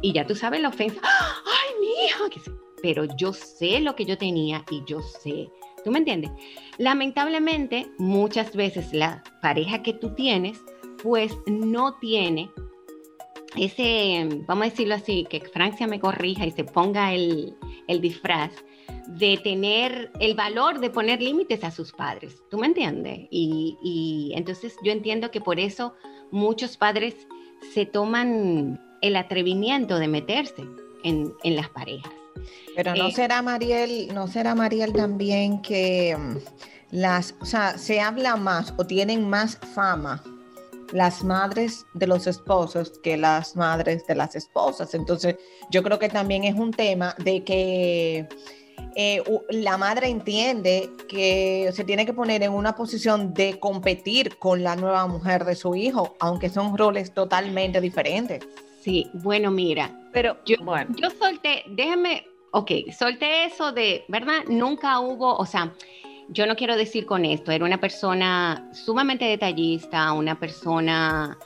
[0.03, 1.01] Y ya tú sabes la ofensa.
[1.03, 2.43] ¡Ay, mi hija!
[2.83, 5.49] Pero yo sé lo que yo tenía y yo sé.
[5.85, 6.31] ¿Tú me entiendes?
[6.79, 10.61] Lamentablemente, muchas veces la pareja que tú tienes,
[11.03, 12.51] pues no tiene
[13.57, 17.55] ese, vamos a decirlo así, que Francia me corrija y se ponga el,
[17.87, 18.53] el disfraz
[19.07, 22.43] de tener el valor de poner límites a sus padres.
[22.51, 23.27] ¿Tú me entiendes?
[23.31, 25.95] Y, entonces yo entiendo que por eso
[26.31, 27.15] muchos padres
[27.75, 30.65] se toman el atrevimiento de meterse
[31.05, 32.13] en, las parejas.
[32.75, 36.37] Pero no eh, será Mariel, no será Mariel también que mm,
[36.93, 40.23] las, o sea, se habla más o tienen más fama
[40.93, 44.95] las madres de los esposos que las madres de las esposas.
[44.95, 45.37] Entonces,
[45.71, 48.29] yo creo que también es un tema de que
[48.95, 54.63] eh, la madre entiende que se tiene que poner en una posición de competir con
[54.63, 58.47] la nueva mujer de su hijo, aunque son roles totalmente diferentes.
[58.83, 60.95] Sí, bueno, mira, pero yo, bueno.
[61.01, 64.43] yo solté, déjame, ok, solté eso de, ¿verdad?
[64.49, 65.73] Nunca hubo, o sea,
[66.29, 71.39] yo no quiero decir con esto, era una persona sumamente detallista, una persona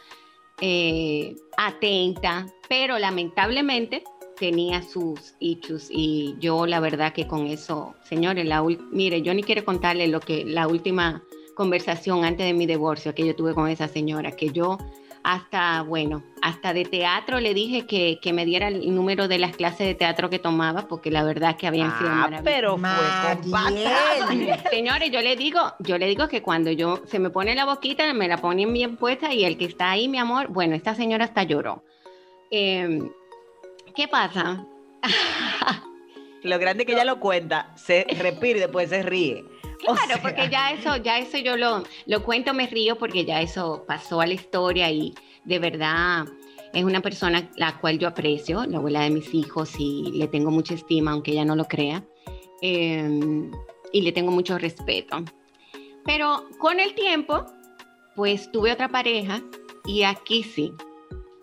[0.61, 4.05] eh, atenta, pero lamentablemente
[4.37, 9.43] tenía sus hechos y yo la verdad que con eso, señores, la mire, yo ni
[9.43, 11.23] quiero contarle lo que la última
[11.55, 14.79] conversación antes de mi divorcio que yo tuve con esa señora, que yo
[15.27, 19.57] hasta, bueno, hasta de teatro le dije que, que, me diera el número de las
[19.57, 22.87] clases de teatro que tomaba, porque la verdad que habían sido ah, pero fue
[24.71, 28.15] Señores, yo le digo, yo le digo que cuando yo se me pone la boquita,
[28.15, 31.25] me la ponen bien puesta y el que está ahí, mi amor, bueno, esta señora
[31.25, 31.83] hasta lloró.
[32.53, 33.01] Eh,
[33.97, 34.65] ¿Qué pasa?
[36.45, 39.45] lo grande que ella lo cuenta, se repite y después se ríe.
[39.79, 43.85] Claro, porque ya eso, ya eso yo lo, lo cuento, me río porque ya eso
[43.87, 46.27] pasó a la historia y de verdad
[46.73, 50.51] es una persona la cual yo aprecio, la abuela de mis hijos y le tengo
[50.51, 52.05] mucha estima, aunque ella no lo crea,
[52.61, 53.51] em,
[53.93, 55.25] y le tengo mucho respeto.
[56.05, 57.47] Pero con el tiempo,
[58.15, 59.41] pues tuve otra pareja
[59.85, 60.73] y aquí sí,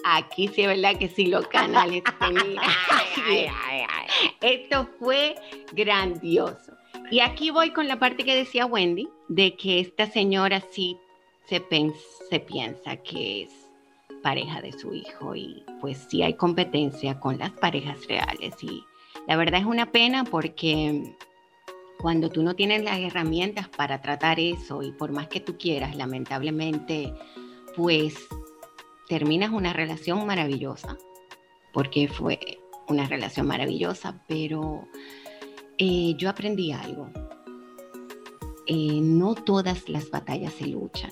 [0.03, 2.03] Aquí sí es verdad que sí los canales
[4.41, 5.35] Esto fue
[5.71, 6.73] grandioso.
[7.11, 10.97] Y aquí voy con la parte que decía Wendy, de que esta señora sí
[11.45, 13.49] se, piensa que es
[14.21, 18.55] pareja de su hijo y pues sí hay competencia con las parejas reales.
[18.63, 18.83] Y
[19.27, 21.15] la verdad es una pena porque
[21.99, 25.95] cuando tú no tienes las herramientas para tratar eso y por más que tú quieras,
[25.95, 27.13] lamentablemente,
[27.75, 28.15] pues
[29.07, 30.97] terminas una relación maravillosa,
[31.73, 32.39] porque fue
[32.87, 34.87] una relación maravillosa, pero
[35.77, 37.09] eh, yo aprendí algo.
[38.65, 41.11] Eh, no todas las batallas se luchan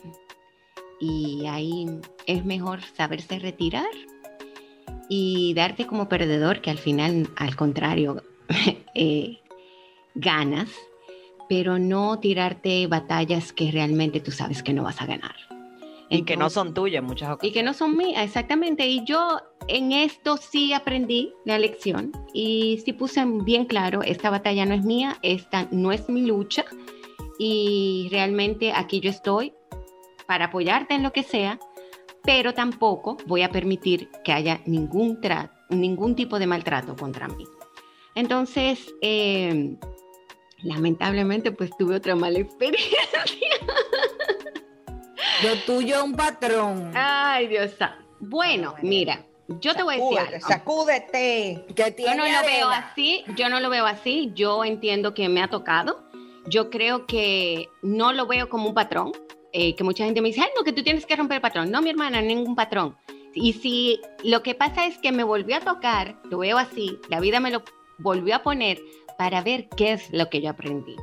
[1.01, 1.87] y ahí
[2.27, 3.89] es mejor saberse retirar
[5.09, 8.23] y darte como perdedor que al final, al contrario,
[8.95, 9.39] eh,
[10.15, 10.69] ganas,
[11.49, 15.35] pero no tirarte batallas que realmente tú sabes que no vas a ganar.
[16.11, 17.51] Y que no son tuyas en muchas ocasiones.
[17.51, 18.85] Y que no son mías, exactamente.
[18.85, 24.65] Y yo en esto sí aprendí la lección y sí puse bien claro, esta batalla
[24.65, 26.65] no es mía, esta no es mi lucha
[27.39, 29.53] y realmente aquí yo estoy
[30.27, 31.59] para apoyarte en lo que sea,
[32.23, 35.19] pero tampoco voy a permitir que haya ningún,
[35.69, 37.45] ningún tipo de maltrato contra mí.
[38.15, 39.75] Entonces, eh,
[40.61, 42.99] lamentablemente, pues tuve otra mala experiencia.
[45.43, 46.91] Lo tuyo es un patrón.
[46.95, 47.71] Ay, Dios
[48.19, 49.25] Bueno, mira,
[49.59, 50.47] yo te voy a decir algo.
[50.47, 51.65] Sacúdete.
[51.75, 55.47] yo no lo veo así, yo no lo veo así, yo entiendo que me ha
[55.47, 56.03] tocado.
[56.47, 59.11] Yo creo que no lo veo como un patrón,
[59.53, 61.71] eh, que mucha gente me dice, ay, no, que tú tienes que romper el patrón.
[61.71, 62.95] No, mi hermana, ningún patrón.
[63.33, 67.19] Y si lo que pasa es que me volvió a tocar, lo veo así, la
[67.19, 67.63] vida me lo
[67.99, 68.79] volvió a poner
[69.17, 70.95] para ver qué es lo que yo aprendí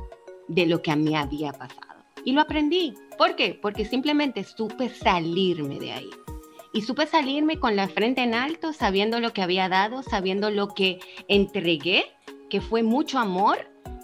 [0.47, 1.88] de lo que a mí había pasado.
[2.25, 2.93] Y lo aprendí.
[3.17, 3.57] ¿Por qué?
[3.61, 6.09] Porque simplemente supe salirme de ahí.
[6.71, 10.67] y supe salirme con la frente en alto, sabiendo lo que había dado, sabiendo lo
[10.67, 12.05] que entregué,
[12.49, 13.57] que fue mucho amor,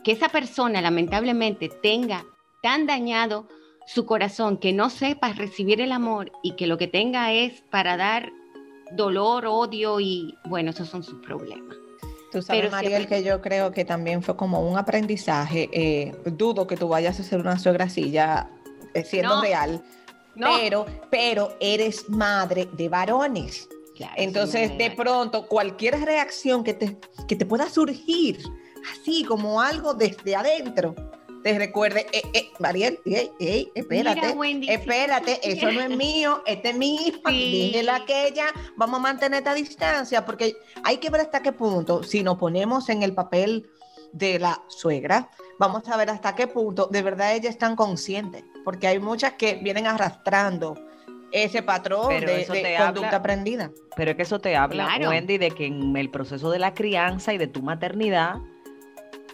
[0.03, 2.25] que esa persona lamentablemente tenga
[2.63, 3.47] tan dañado
[3.85, 7.97] su corazón que no sepa recibir el amor y que lo que tenga es para
[7.97, 8.33] dar
[8.93, 11.77] dolor, odio y bueno, esos son sus problemas.
[12.35, 15.69] Tú sabes, Mariel, que yo creo que también fue como un aprendizaje.
[15.71, 18.49] Eh, dudo que tú vayas a ser una suegra así, ya
[18.93, 19.81] eh, siendo real.
[20.35, 23.69] Pero, pero eres madre de varones.
[24.17, 28.39] Entonces, de pronto, cualquier reacción que te, que te pueda surgir,
[28.91, 30.93] así como algo desde adentro,
[31.45, 34.35] te recuerde, eh, eh, Mariel, espérate,
[34.67, 37.85] espérate, eso no es mío, este es mi hijo, sí.
[37.87, 42.39] aquella, vamos a mantener esta distancia, porque hay que ver hasta qué punto, si nos
[42.39, 43.69] ponemos en el papel
[44.11, 45.29] de la suegra,
[45.59, 49.53] vamos a ver hasta qué punto de verdad ellas están conscientes, porque hay muchas que
[49.61, 50.73] vienen arrastrando
[51.31, 53.69] ese patrón de, conducta aprendida.
[53.95, 57.35] Pero es que eso te habla, Wendy, de que en el proceso de la crianza
[57.35, 58.37] y de tu maternidad,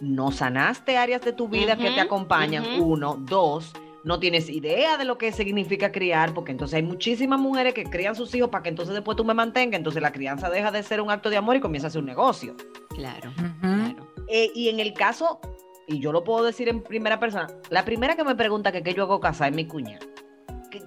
[0.02, 5.04] no sanaste áreas de tu vida que te acompañan, uno, dos, no tienes idea de
[5.04, 8.70] lo que significa criar, porque entonces hay muchísimas mujeres que crían sus hijos para que
[8.70, 11.54] entonces después tú me mantengas, entonces la crianza deja de ser un acto de amor
[11.54, 12.56] y comienza a ser un negocio.
[12.88, 14.08] Claro, claro.
[14.26, 15.38] Eh, y en el caso,
[15.86, 18.94] y yo lo puedo decir en primera persona, la primera que me pregunta que qué
[18.94, 20.00] yo hago casa es mi cuña.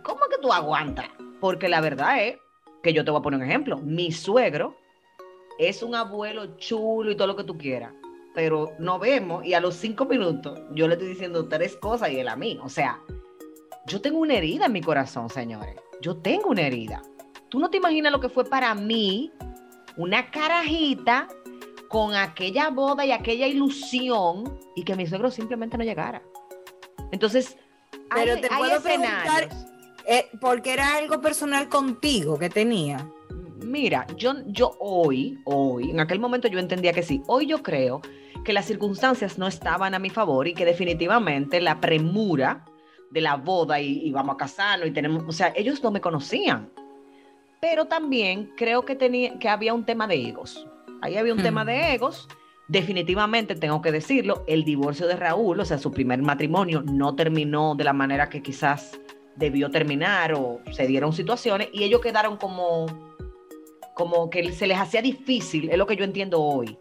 [0.04, 1.08] ¿Cómo que tú aguantas?
[1.40, 2.38] Porque la verdad es
[2.84, 3.78] que yo te voy a poner un ejemplo.
[3.78, 4.76] Mi suegro
[5.58, 7.94] es un abuelo chulo y todo lo que tú quieras
[8.36, 12.20] pero no vemos y a los cinco minutos yo le estoy diciendo tres cosas y
[12.20, 12.60] él a mí.
[12.62, 13.00] O sea,
[13.88, 15.76] yo tengo una herida en mi corazón, señores.
[16.02, 17.02] Yo tengo una herida.
[17.50, 19.32] Tú no te imaginas lo que fue para mí
[19.96, 21.30] una carajita
[21.88, 26.22] con aquella boda y aquella ilusión y que mi suegro simplemente no llegara.
[27.12, 27.58] Entonces,
[28.14, 29.50] pero te puedo preguntar,
[30.06, 33.10] eh, porque era algo personal contigo que tenía.
[33.64, 37.22] Mira, yo, yo hoy, hoy, en aquel momento yo entendía que sí.
[37.28, 38.02] Hoy yo creo
[38.46, 42.64] que las circunstancias no estaban a mi favor y que definitivamente la premura
[43.10, 46.72] de la boda y, vamos a casarnos y tenemos, o sea, ellos no me conocían.
[47.60, 50.66] Pero también creo que, tenía, que había un tema de egos.
[51.02, 52.28] Ahí había un tema de egos.
[52.68, 57.76] Definitivamente tengo que decirlo, el divorcio de Raúl, o sea, su primer matrimonio no terminó
[57.76, 59.00] de la manera que quizás
[59.36, 62.86] debió terminar o se dieron situaciones y ellos quedaron como
[63.96, 66.78] como que se les hacía difícil, es lo que yo entiendo hoy,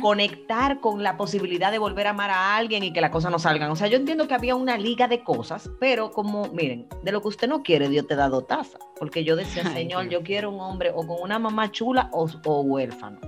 [0.00, 3.40] conectar con la posibilidad de volver a amar a alguien y que las cosas no
[3.40, 3.68] salgan.
[3.72, 7.20] O sea, yo entiendo que había una liga de cosas, pero como, miren, de lo
[7.20, 8.80] que usted no quiere, Dios te da dos tazas.
[8.96, 12.60] Porque yo decía, Señor, yo quiero un hombre o con una mamá chula o, o
[12.60, 13.18] huérfano.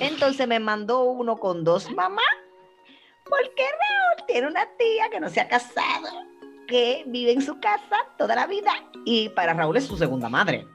[0.00, 2.24] Entonces me mandó uno con dos mamás,
[3.24, 6.08] porque Raúl tiene una tía que no se ha casado,
[6.66, 8.72] que vive en su casa toda la vida
[9.04, 10.66] y para Raúl es su segunda madre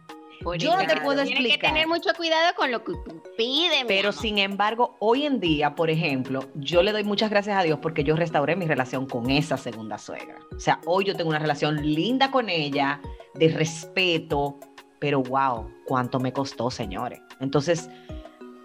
[0.56, 1.44] yo no te puedo explicar.
[1.44, 3.86] Tienes que tener mucho cuidado con lo que tú pides.
[3.88, 7.80] Pero sin embargo, hoy en día, por ejemplo, yo le doy muchas gracias a Dios
[7.82, 10.38] porque yo restauré mi relación con esa segunda suegra.
[10.56, 13.02] O sea, hoy yo tengo una relación linda con ella,
[13.36, 14.60] de respeto,
[15.00, 17.20] pero wow, cuánto me costó, señores.
[17.40, 17.90] Entonces,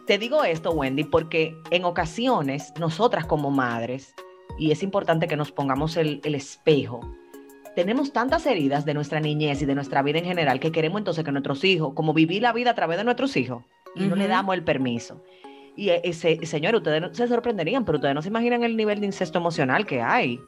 [0.07, 4.15] te digo esto, Wendy, porque en ocasiones nosotras como madres,
[4.59, 7.01] y es importante que nos pongamos el, el espejo,
[7.75, 11.25] tenemos tantas heridas de nuestra niñez y de nuestra vida en general que queremos entonces
[11.25, 14.29] que nuestros hijos, como vivir la vida a través de nuestros hijos, y no le
[14.29, 15.23] damos el permiso.
[15.77, 19.39] Y ese, señor, ustedes se sorprenderían, pero ustedes no se imaginan el nivel de incesto
[19.39, 20.41] emocional que hay.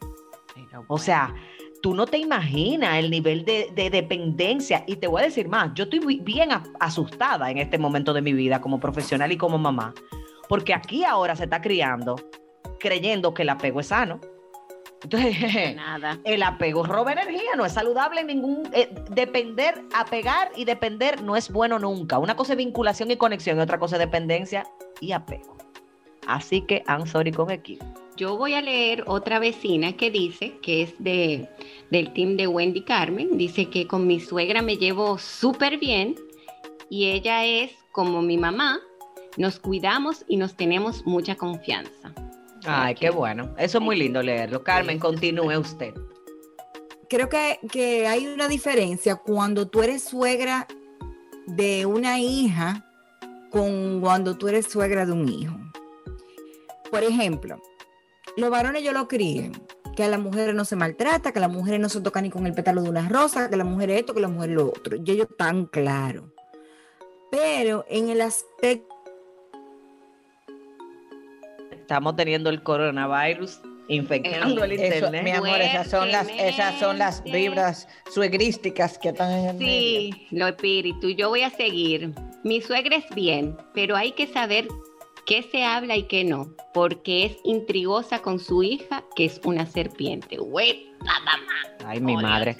[0.89, 1.35] O sea,
[1.83, 4.85] tú no te imaginas el nivel de, dependencia.
[4.87, 8.33] Y te voy a decir más, yo estoy bien asustada en este momento de mi
[8.33, 9.95] vida como profesional y como mamá,
[10.49, 12.17] porque aquí ahora se está criando
[12.85, 14.21] creyendo que el apego es sano.
[15.05, 16.19] Entonces, Nada.
[16.25, 18.69] el apego roba energía, no es saludable ningún.
[18.73, 22.19] Eh, depender, apegar y depender no es bueno nunca.
[22.19, 24.67] Una cosa es vinculación y conexión y otra cosa es dependencia
[25.01, 25.57] y apego.
[26.27, 27.85] Así que, I'm sorry con equipo.
[28.17, 31.49] Yo voy a leer otra vecina que dice, que es de,
[31.91, 36.15] del team de Wendy Carmen, dice que con mi suegra me llevo súper bien
[36.89, 38.79] y ella es como mi mamá,
[39.37, 42.15] nos cuidamos y nos tenemos mucha confianza.
[42.67, 43.55] Ay, qué bueno.
[43.59, 44.63] Eso es muy lindo leerlo.
[44.63, 45.95] Carmen, continúe usted.
[47.09, 50.67] Creo que, hay una diferencia cuando tú eres suegra
[51.47, 52.87] de una hija
[53.51, 55.55] con cuando tú eres suegra de un hijo.
[56.91, 57.61] Por ejemplo,
[58.37, 59.53] los varones yo lo crié,
[59.95, 62.31] que a las mujeres no se maltrata, que a las mujeres no se tocan ni
[62.31, 64.97] con el pétalo de una rosa, que las mujeres esto, que las mujeres lo otro.
[64.97, 66.33] Yo, yo tan claro.
[67.31, 68.94] Pero en el aspecto
[71.85, 75.23] estamos teniendo el coronavirus Infectando el internet.
[75.23, 80.27] mi amor, esas son las, esas son las vibras suegrísticas que están en el Sí,
[80.31, 81.11] lo espíritu.
[81.11, 82.15] Yo voy a seguir.
[82.45, 84.69] Mi suegra es bien, pero hay que saber
[85.27, 89.67] qué se habla y qué no, porque es intrigosa con su hija, que es una
[89.67, 90.39] serpiente.
[91.85, 92.57] Ay, mi madre.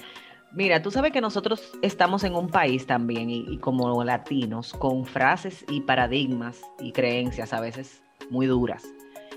[0.53, 5.65] Mira, tú sabes que nosotros estamos en un país también, y, como latinos, con frases
[5.69, 8.94] y paradigmas y creencias a veces muy duras.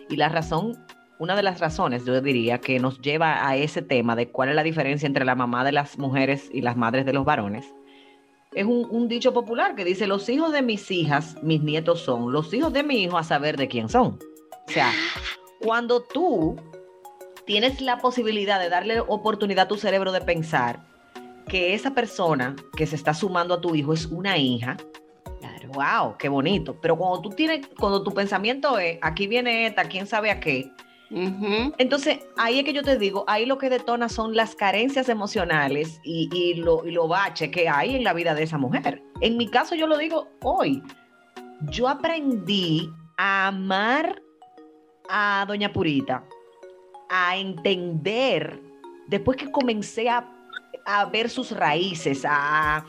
[0.08, 0.76] Y la razón,
[1.18, 4.54] una de las razones, yo diría, que nos lleva a ese tema de cuál es
[4.54, 7.66] la diferencia entre la mamá de las mujeres y las madres de los varones,
[8.54, 12.32] es un, un, dicho popular que dice, los hijos de mis hijas, mis nietos son,
[12.32, 14.18] los hijos de mi hijo a saber de quién son.
[14.66, 14.90] O sea,
[15.60, 16.56] cuando tú
[17.44, 20.80] tienes la posibilidad de darle oportunidad a tu cerebro de pensar
[21.48, 24.76] que esa persona que se está sumando a tu hijo es una hija,
[25.68, 26.76] wow, qué bonito.
[26.80, 30.72] Pero cuando tú tienes, cuando tu pensamiento es, aquí viene esta, quién sabe a qué,
[31.10, 36.00] entonces, ahí es que yo te digo, ahí lo que detona son las carencias emocionales
[36.04, 39.02] y, y, lo, y lo bache que hay en la vida de esa mujer.
[39.22, 40.82] En mi caso, yo lo digo hoy,
[41.70, 44.20] yo aprendí a amar
[45.08, 46.24] a Doña Purita,
[47.08, 48.60] a entender,
[49.06, 50.34] después que comencé a
[50.88, 52.84] a ver sus raíces, a,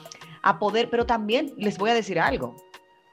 [0.60, 2.56] poder, pero también les voy a decir algo.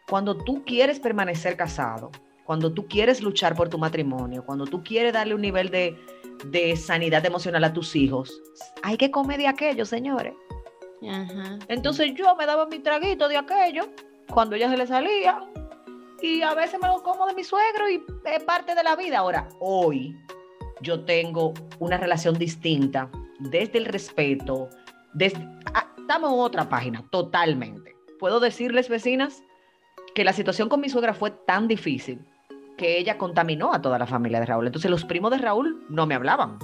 [0.09, 2.13] Cuando tú quieres permanecer casado,
[2.45, 5.97] cuando tú quieres luchar por tu matrimonio, cuando tú quieres darle un nivel de,
[6.77, 8.41] sanidad emocional a tus hijos,
[8.85, 10.35] hay que comer de aquello, señores.
[11.67, 13.89] Entonces yo me daba mi traguito de aquello
[14.33, 15.41] cuando ella se le salía
[16.23, 19.19] y a veces me lo como de mi suegro y es parte de la vida.
[19.19, 20.17] Ahora, hoy
[20.83, 24.69] yo tengo una relación distinta desde el respeto,
[25.15, 25.39] desde,
[25.75, 27.97] ah, estamos en otra página, totalmente.
[28.21, 29.43] Puedo decirles, vecinas,
[30.17, 32.25] que la situación con mi suegra fue tan difícil
[32.79, 34.67] que ella contaminó a toda la familia de Raúl.
[34.67, 36.59] Entonces los primos de Raúl no me hablaban.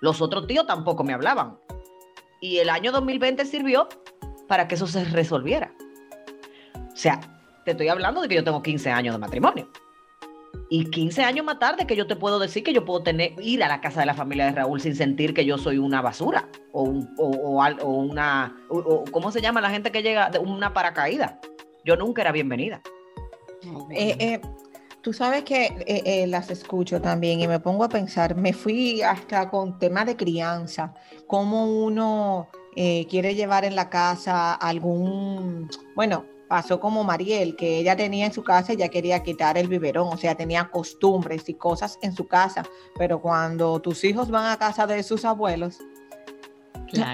[0.00, 1.58] Los otros tíos tampoco me hablaban.
[2.40, 3.90] Y el año 2020 sirvió
[4.48, 5.74] para que eso se resolviera.
[6.74, 7.20] O sea,
[7.66, 9.68] te estoy hablando de que yo tengo 15 años de matrimonio.
[10.70, 13.62] Y 15 años más tarde que yo te puedo decir que yo puedo tener, ir
[13.62, 16.48] a la casa de la familia de Raúl sin sentir que yo soy una basura
[16.72, 18.56] o, un, o, una,
[19.10, 21.38] ¿cómo se llama la gente que llega una paracaída?
[21.84, 22.80] Yo nunca era bienvenida.
[23.90, 24.40] Eh, eh,
[25.02, 29.48] tú sabes que eh, las escucho también y me pongo a pensar, me fui hasta
[29.50, 30.94] con tema de crianza,
[31.26, 38.26] cómo uno quiere llevar en la casa algún, bueno, pasó como Mariel, que ella tenía
[38.26, 41.98] en su casa y ya quería quitar el biberón, o sea, tenía costumbres y cosas
[42.02, 42.62] en su casa,
[42.96, 45.78] pero cuando tus hijos van a casa de sus abuelos,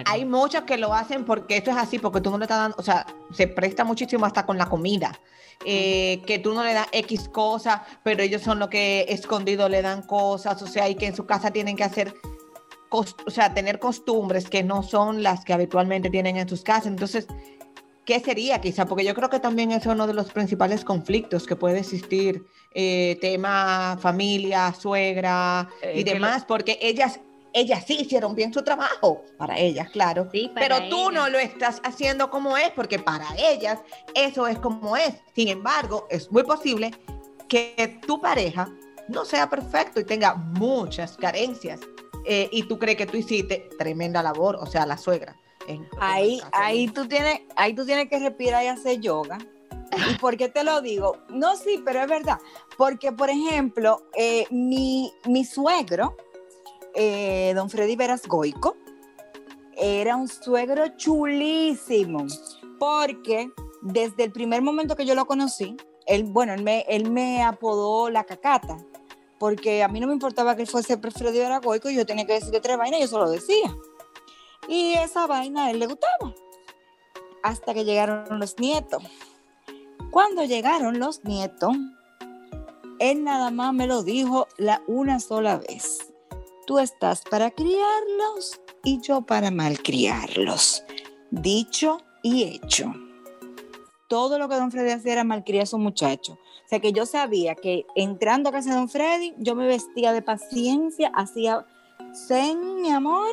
[0.04, 2.76] hay muchos que lo hacen porque esto es así, porque tú no le estás dando,
[2.78, 5.18] o sea, se presta muchísimo hasta con la comida.
[5.64, 9.82] Eh, que tú no le das X cosas, pero ellos son los que escondido le
[9.82, 12.14] dan cosas, o sea, y que en su casa tienen que hacer,
[12.90, 16.86] o sea, tener costumbres que no son las que habitualmente tienen en sus casas.
[16.86, 17.26] Entonces,
[18.08, 18.86] ¿Qué sería quizá?
[18.86, 23.18] Porque yo creo que también es uno de los principales conflictos que puede existir, eh,
[23.20, 27.20] tema familia, suegra y demás, porque ellas,
[27.58, 32.30] ellas sí hicieron bien su trabajo, para ellas, claro, pero tú no lo estás haciendo
[32.30, 33.80] como es, porque para ellas
[34.14, 35.14] eso es como es.
[35.34, 36.92] Sin embargo, es muy posible
[37.48, 38.68] que tu pareja
[39.08, 41.80] no sea perfecto y tenga muchas carencias.
[42.26, 45.34] Eh, y tú crees que tú hiciste tremenda labor, o sea, la suegra
[46.00, 49.38] ahí, ahí, tú tienes, ahí tú tienes que respirar y hacer yoga.
[50.10, 51.18] ¿Y por qué te lo digo?
[51.28, 52.38] No, sí, pero es verdad.
[52.76, 55.12] Porque, por ejemplo, eh, mi,
[55.44, 56.16] suegro,
[57.00, 58.76] eh, don Freddy Veras Goico,
[59.76, 62.26] era un suegro chulísimo.
[62.80, 63.50] Porque
[63.82, 65.76] desde el primer momento que yo lo conocí,
[66.06, 68.76] él, bueno, él me, él me apodó la cacata.
[69.38, 72.32] Porque a mí no me importaba que él fuese Freddy Veras Goico, yo tenía que
[72.32, 73.72] decirle tres vainas, yo solo decía.
[74.66, 76.34] Y esa vaina a él le gustaba.
[77.44, 79.04] Hasta que llegaron los nietos.
[80.10, 81.76] Cuando llegaron los nietos,
[82.98, 84.48] él nada más me lo dijo
[84.88, 86.07] una sola vez.
[86.68, 90.84] Tú estás para criarlos y yo para malcriarlos.
[91.30, 92.92] Dicho y hecho.
[94.06, 96.34] Todo lo que don Freddy hacía era malcriar a su muchacho.
[96.34, 100.12] O sea que yo sabía que entrando a casa de don Freddy, yo me vestía
[100.12, 101.64] de paciencia, hacía
[102.12, 103.32] zen, mi amor,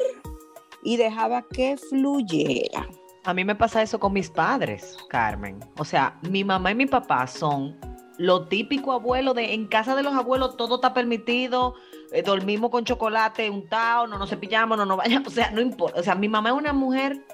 [0.85, 2.87] y dejaba que fluyera.
[3.25, 5.59] A mí me pasa eso con mis padres, Carmen.
[5.77, 7.77] O sea, mi mamá y mi papá son
[8.17, 11.75] lo típico abuelo de en casa de los abuelos todo está permitido,
[12.11, 15.99] eh, dormimos con chocolate untado, no nos cepillamos, no nos vayamos, o sea, no importa.
[15.99, 17.25] O sea, mi mamá es una mujer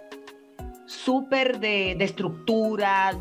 [0.85, 3.17] súper de, de estructura.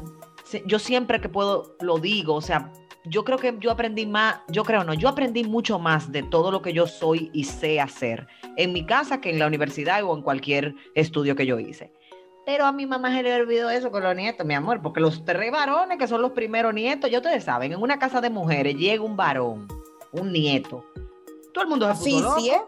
[0.66, 2.72] Yo siempre que puedo lo digo, o sea,
[3.04, 6.50] yo creo que yo aprendí más, yo creo no, yo aprendí mucho más de todo
[6.50, 10.14] lo que yo soy y sé hacer en mi casa que en la universidad o
[10.14, 11.92] en cualquier estudio que yo hice.
[12.50, 15.24] Pero a mi mamá se le olvidó eso con los nietos, mi amor, porque los
[15.24, 18.74] tres varones que son los primeros nietos, ya ustedes saben, en una casa de mujeres
[18.74, 19.68] llega un varón,
[20.10, 20.84] un nieto.
[21.54, 22.40] Todo el mundo se puso loco.
[22.40, 22.60] sí, ¿eh?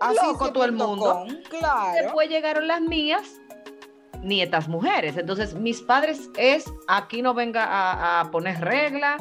[0.00, 1.24] Así loco todo el mundo.
[1.26, 2.02] com, claro.
[2.02, 3.38] Después llegaron las mías,
[4.22, 5.18] nietas mujeres.
[5.18, 9.18] Entonces, mis padres es, aquí no venga a, a poner regla,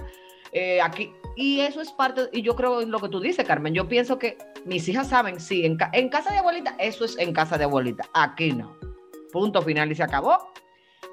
[0.53, 1.11] eh, aquí.
[1.35, 3.73] Y eso es parte, y yo creo en lo que tú dices, Carmen.
[3.73, 7.17] Yo pienso que mis hijas saben, sí, en, ca- en casa de abuelita, eso es
[7.19, 8.05] en casa de abuelita.
[8.13, 8.77] Aquí no.
[9.35, 10.49] Punto final y se acabó.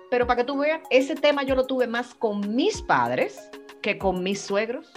[0.08, 3.50] Pero para que tú veas, ese tema yo lo tuve más con mis padres
[3.82, 4.92] que con mis suegros.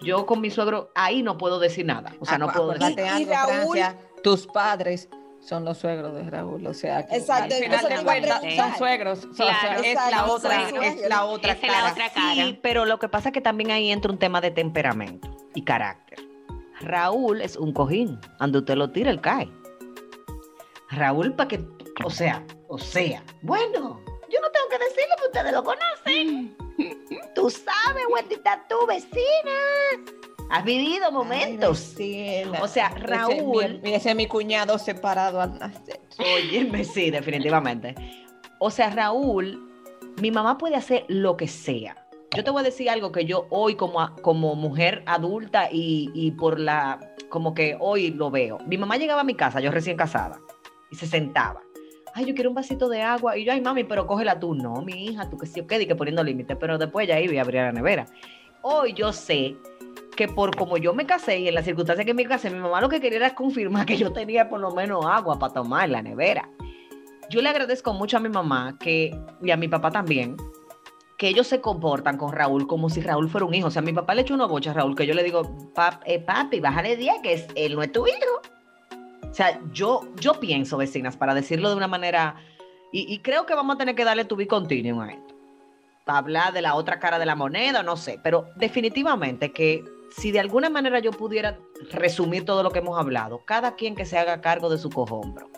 [0.00, 2.12] Yo con mi suegro, ahí no puedo decir nada.
[2.18, 5.08] O sea, no puedo decir acuérdate Y- Raúl- Francia, tus padres
[5.38, 8.42] son los suegros de Raúl, o sea, que Exacto, al final eso te de cuentas
[8.56, 9.58] son suegros, o Claro.
[9.60, 10.84] sea, es Exacto, la otra, suegros.
[10.86, 11.92] es la otra es la cara.
[11.92, 12.34] otra cara.
[12.34, 15.62] Sí, pero lo que pasa es que también ahí entra un tema de temperamento y
[15.62, 16.18] carácter.
[16.80, 18.18] Raúl es un cojín.
[18.40, 19.48] Donde usted lo tira, él cae.
[20.90, 21.60] Raúl, para que,
[22.04, 26.56] o sea, o sea, bueno, yo no tengo que decirlo, porque ustedes lo conocen.
[27.34, 29.52] Tú sabes, Wendita, tu vecina.
[30.50, 31.94] Has vivido momentos.
[31.98, 32.50] Ay.
[32.62, 36.00] O sea, Ese- Raúl- mi- Ese es mi cuñado separado al nacer.
[36.18, 37.94] Óyeme, sí, definitivamente.
[38.58, 39.68] O sea, Raúl,
[40.20, 42.04] mi mamá puede hacer lo que sea.
[42.34, 46.30] Yo te voy a decir algo que yo hoy como, como mujer adulta y, y
[46.32, 46.98] por la,
[47.30, 48.58] como que hoy lo veo.
[48.66, 50.38] Mi mamá llegaba a mi casa, yo recién casada,
[50.90, 51.62] y se sentaba.
[52.14, 53.36] Ay, yo quiero un vasito de agua.
[53.36, 54.54] Y yo, ay, mami, pero cógela tú.
[54.54, 56.56] No, mi hija, tú que sí, quede que poniendo límites.
[56.58, 58.06] Pero después ya iba y abría la nevera.
[58.62, 59.56] Hoy yo sé
[60.16, 62.80] que por como yo me casé y en las circunstancias que me casé, mi mamá
[62.80, 65.92] lo que quería era confirmar que yo tenía por lo menos agua para tomar en
[65.92, 66.48] la nevera.
[67.30, 70.36] Yo le agradezco mucho a mi mamá que, y a mi papá también,
[71.18, 73.68] que ellos se comportan con Raúl como si Raúl fuera un hijo.
[73.68, 75.42] O sea, mi papá le echó una bocha a Raúl que yo le digo,
[75.74, 78.40] "Pap- eh, papi, bájale 10, que es, él no es tu hijo.
[79.30, 82.36] O sea, yo, yo pienso, vecinas, para decirlo de una manera,
[82.92, 85.34] y, y creo que vamos a tener que darle tu be continuum a esto,
[86.04, 89.84] para hablar de la otra cara de la moneda, no sé, pero definitivamente que
[90.16, 91.58] si de alguna manera yo pudiera
[91.92, 95.50] resumir todo lo que hemos hablado, cada quien que se haga cargo de su cojombro.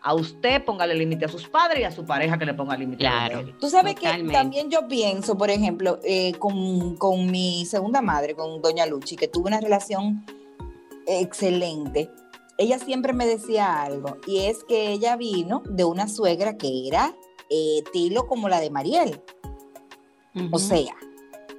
[0.00, 3.06] A usted póngale límite a sus padres y a su pareja que le ponga límite
[3.06, 3.40] a Claro.
[3.40, 3.54] él.
[3.60, 4.32] Tú sabes Totalmente.
[4.32, 9.16] que también yo pienso, por ejemplo, eh, con, con mi segunda madre, con doña Luchi,
[9.16, 10.24] que tuve una relación
[11.06, 12.10] excelente.
[12.58, 17.16] Ella siempre me decía algo, y es que ella vino de una suegra que era
[17.48, 19.22] eh, tilo como la de Mariel.
[20.52, 20.94] O sea,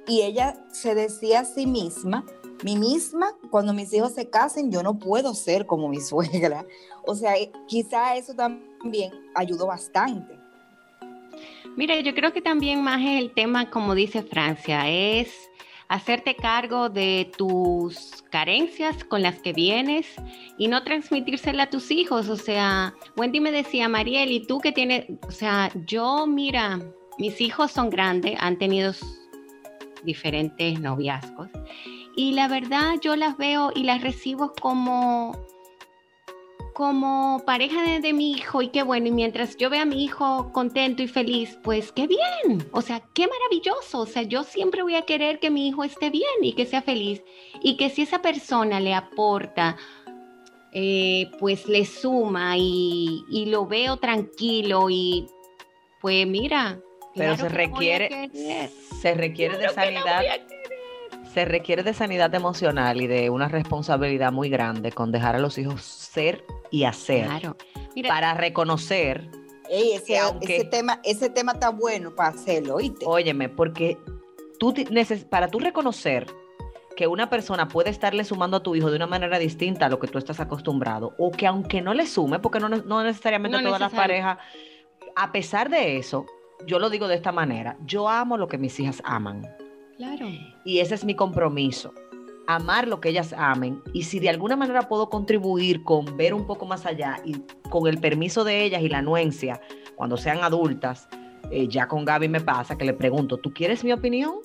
[0.06, 2.24] y ella se decía a sí misma,
[2.62, 6.66] mi misma, cuando mis hijos se casen, yo no puedo ser como mi suegra.
[7.06, 10.38] O sea, eh, quizá eso también ayudó bastante.
[11.76, 15.32] Mira, yo creo que también más el tema, como dice Francia, es
[15.90, 20.06] hacerte cargo de tus carencias con las que vienes
[20.56, 22.28] y no transmitírsela a tus hijos.
[22.28, 25.06] O sea, Wendy me decía, Mariel, ¿y tú que tienes?
[25.26, 26.80] O sea, yo, mira,
[27.18, 28.92] mis hijos son grandes, han tenido
[30.04, 31.48] diferentes noviazgos
[32.16, 35.36] y la verdad yo las veo y las recibo como
[36.74, 40.04] como pareja de, de mi hijo y qué bueno, y mientras yo vea a mi
[40.04, 44.82] hijo contento y feliz, pues qué bien, o sea, qué maravilloso, o sea, yo siempre
[44.82, 47.22] voy a querer que mi hijo esté bien y que sea feliz,
[47.62, 49.76] y que si esa persona le aporta,
[50.72, 55.26] eh, pues le suma y, y lo veo tranquilo y
[56.00, 56.80] pues mira.
[57.14, 58.30] Pero claro se requiere,
[59.00, 60.22] se requiere de Claro sanidad,
[61.32, 65.58] se requiere de sanidad emocional y de una responsabilidad muy grande con dejar a los
[65.58, 67.56] hijos ser y hacer Claro.
[67.94, 69.30] Mira, para reconocer,
[69.68, 73.04] Ey, ese, Que aunque- ese tema, ese tema está bueno para hacerlo, ¿oíste?
[73.06, 73.96] óyeme, porque
[74.58, 74.74] tú
[75.28, 76.26] para tú reconocer
[76.96, 80.00] que una persona puede estarle sumando a tu hijo de una manera distinta a lo
[80.00, 83.56] que tú estás acostumbrado, o que aunque no le sume, porque no, ne- no necesariamente
[83.58, 84.38] No todas las parejas,
[85.16, 86.26] a pesar de eso,
[86.66, 89.46] yo lo digo de esta manera, yo amo lo que mis hijas aman.
[90.00, 90.28] Claro.
[90.64, 91.92] Y ese es mi compromiso.
[92.46, 93.82] Amar lo que ellas amen.
[93.92, 97.36] Y si de alguna manera puedo contribuir con ver un poco más allá y
[97.68, 99.60] con el permiso de ellas y la anuencia,
[99.96, 101.06] cuando sean adultas,
[101.50, 104.36] eh, ya con Gaby me pasa que le pregunto, ¿tú quieres mi opinión?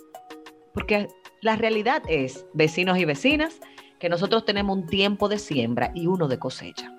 [0.73, 1.07] Porque
[1.41, 3.59] la realidad es, vecinos y vecinas,
[3.99, 6.93] que nosotros tenemos un tiempo de siembra y uno de cosecha.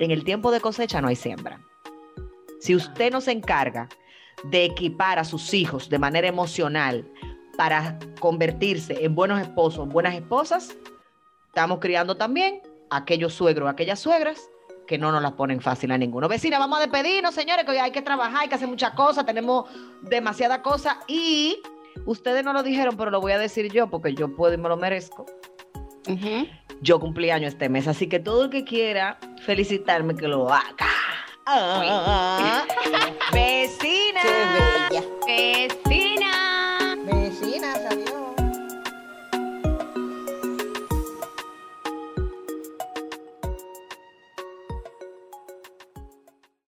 [0.00, 1.60] En el tiempo de cosecha no hay siembra.
[2.58, 3.88] Si usted no se encarga
[4.44, 7.06] de equipar a sus hijos de manera emocional
[7.60, 10.74] para convertirse en buenos esposos, en buenas esposas,
[11.48, 14.48] estamos criando también a aquellos suegros, a aquellas suegras
[14.86, 16.26] que no nos las ponen fácil a ninguno.
[16.26, 19.26] Vecina, vamos a despedirnos, señores, que hoy hay que trabajar, hay que hacer muchas cosas,
[19.26, 19.68] tenemos
[20.00, 21.60] demasiada cosa y
[22.06, 24.70] Ustedes no lo dijeron, pero lo voy a decir yo porque yo puedo y me
[24.70, 25.26] lo merezco.
[26.80, 30.86] Yo cumplí año este mes, así que todo el que quiera felicitarme que lo haga.
[31.44, 32.64] Ah,
[33.32, 34.22] vecina.
[34.22, 36.09] Qué bella.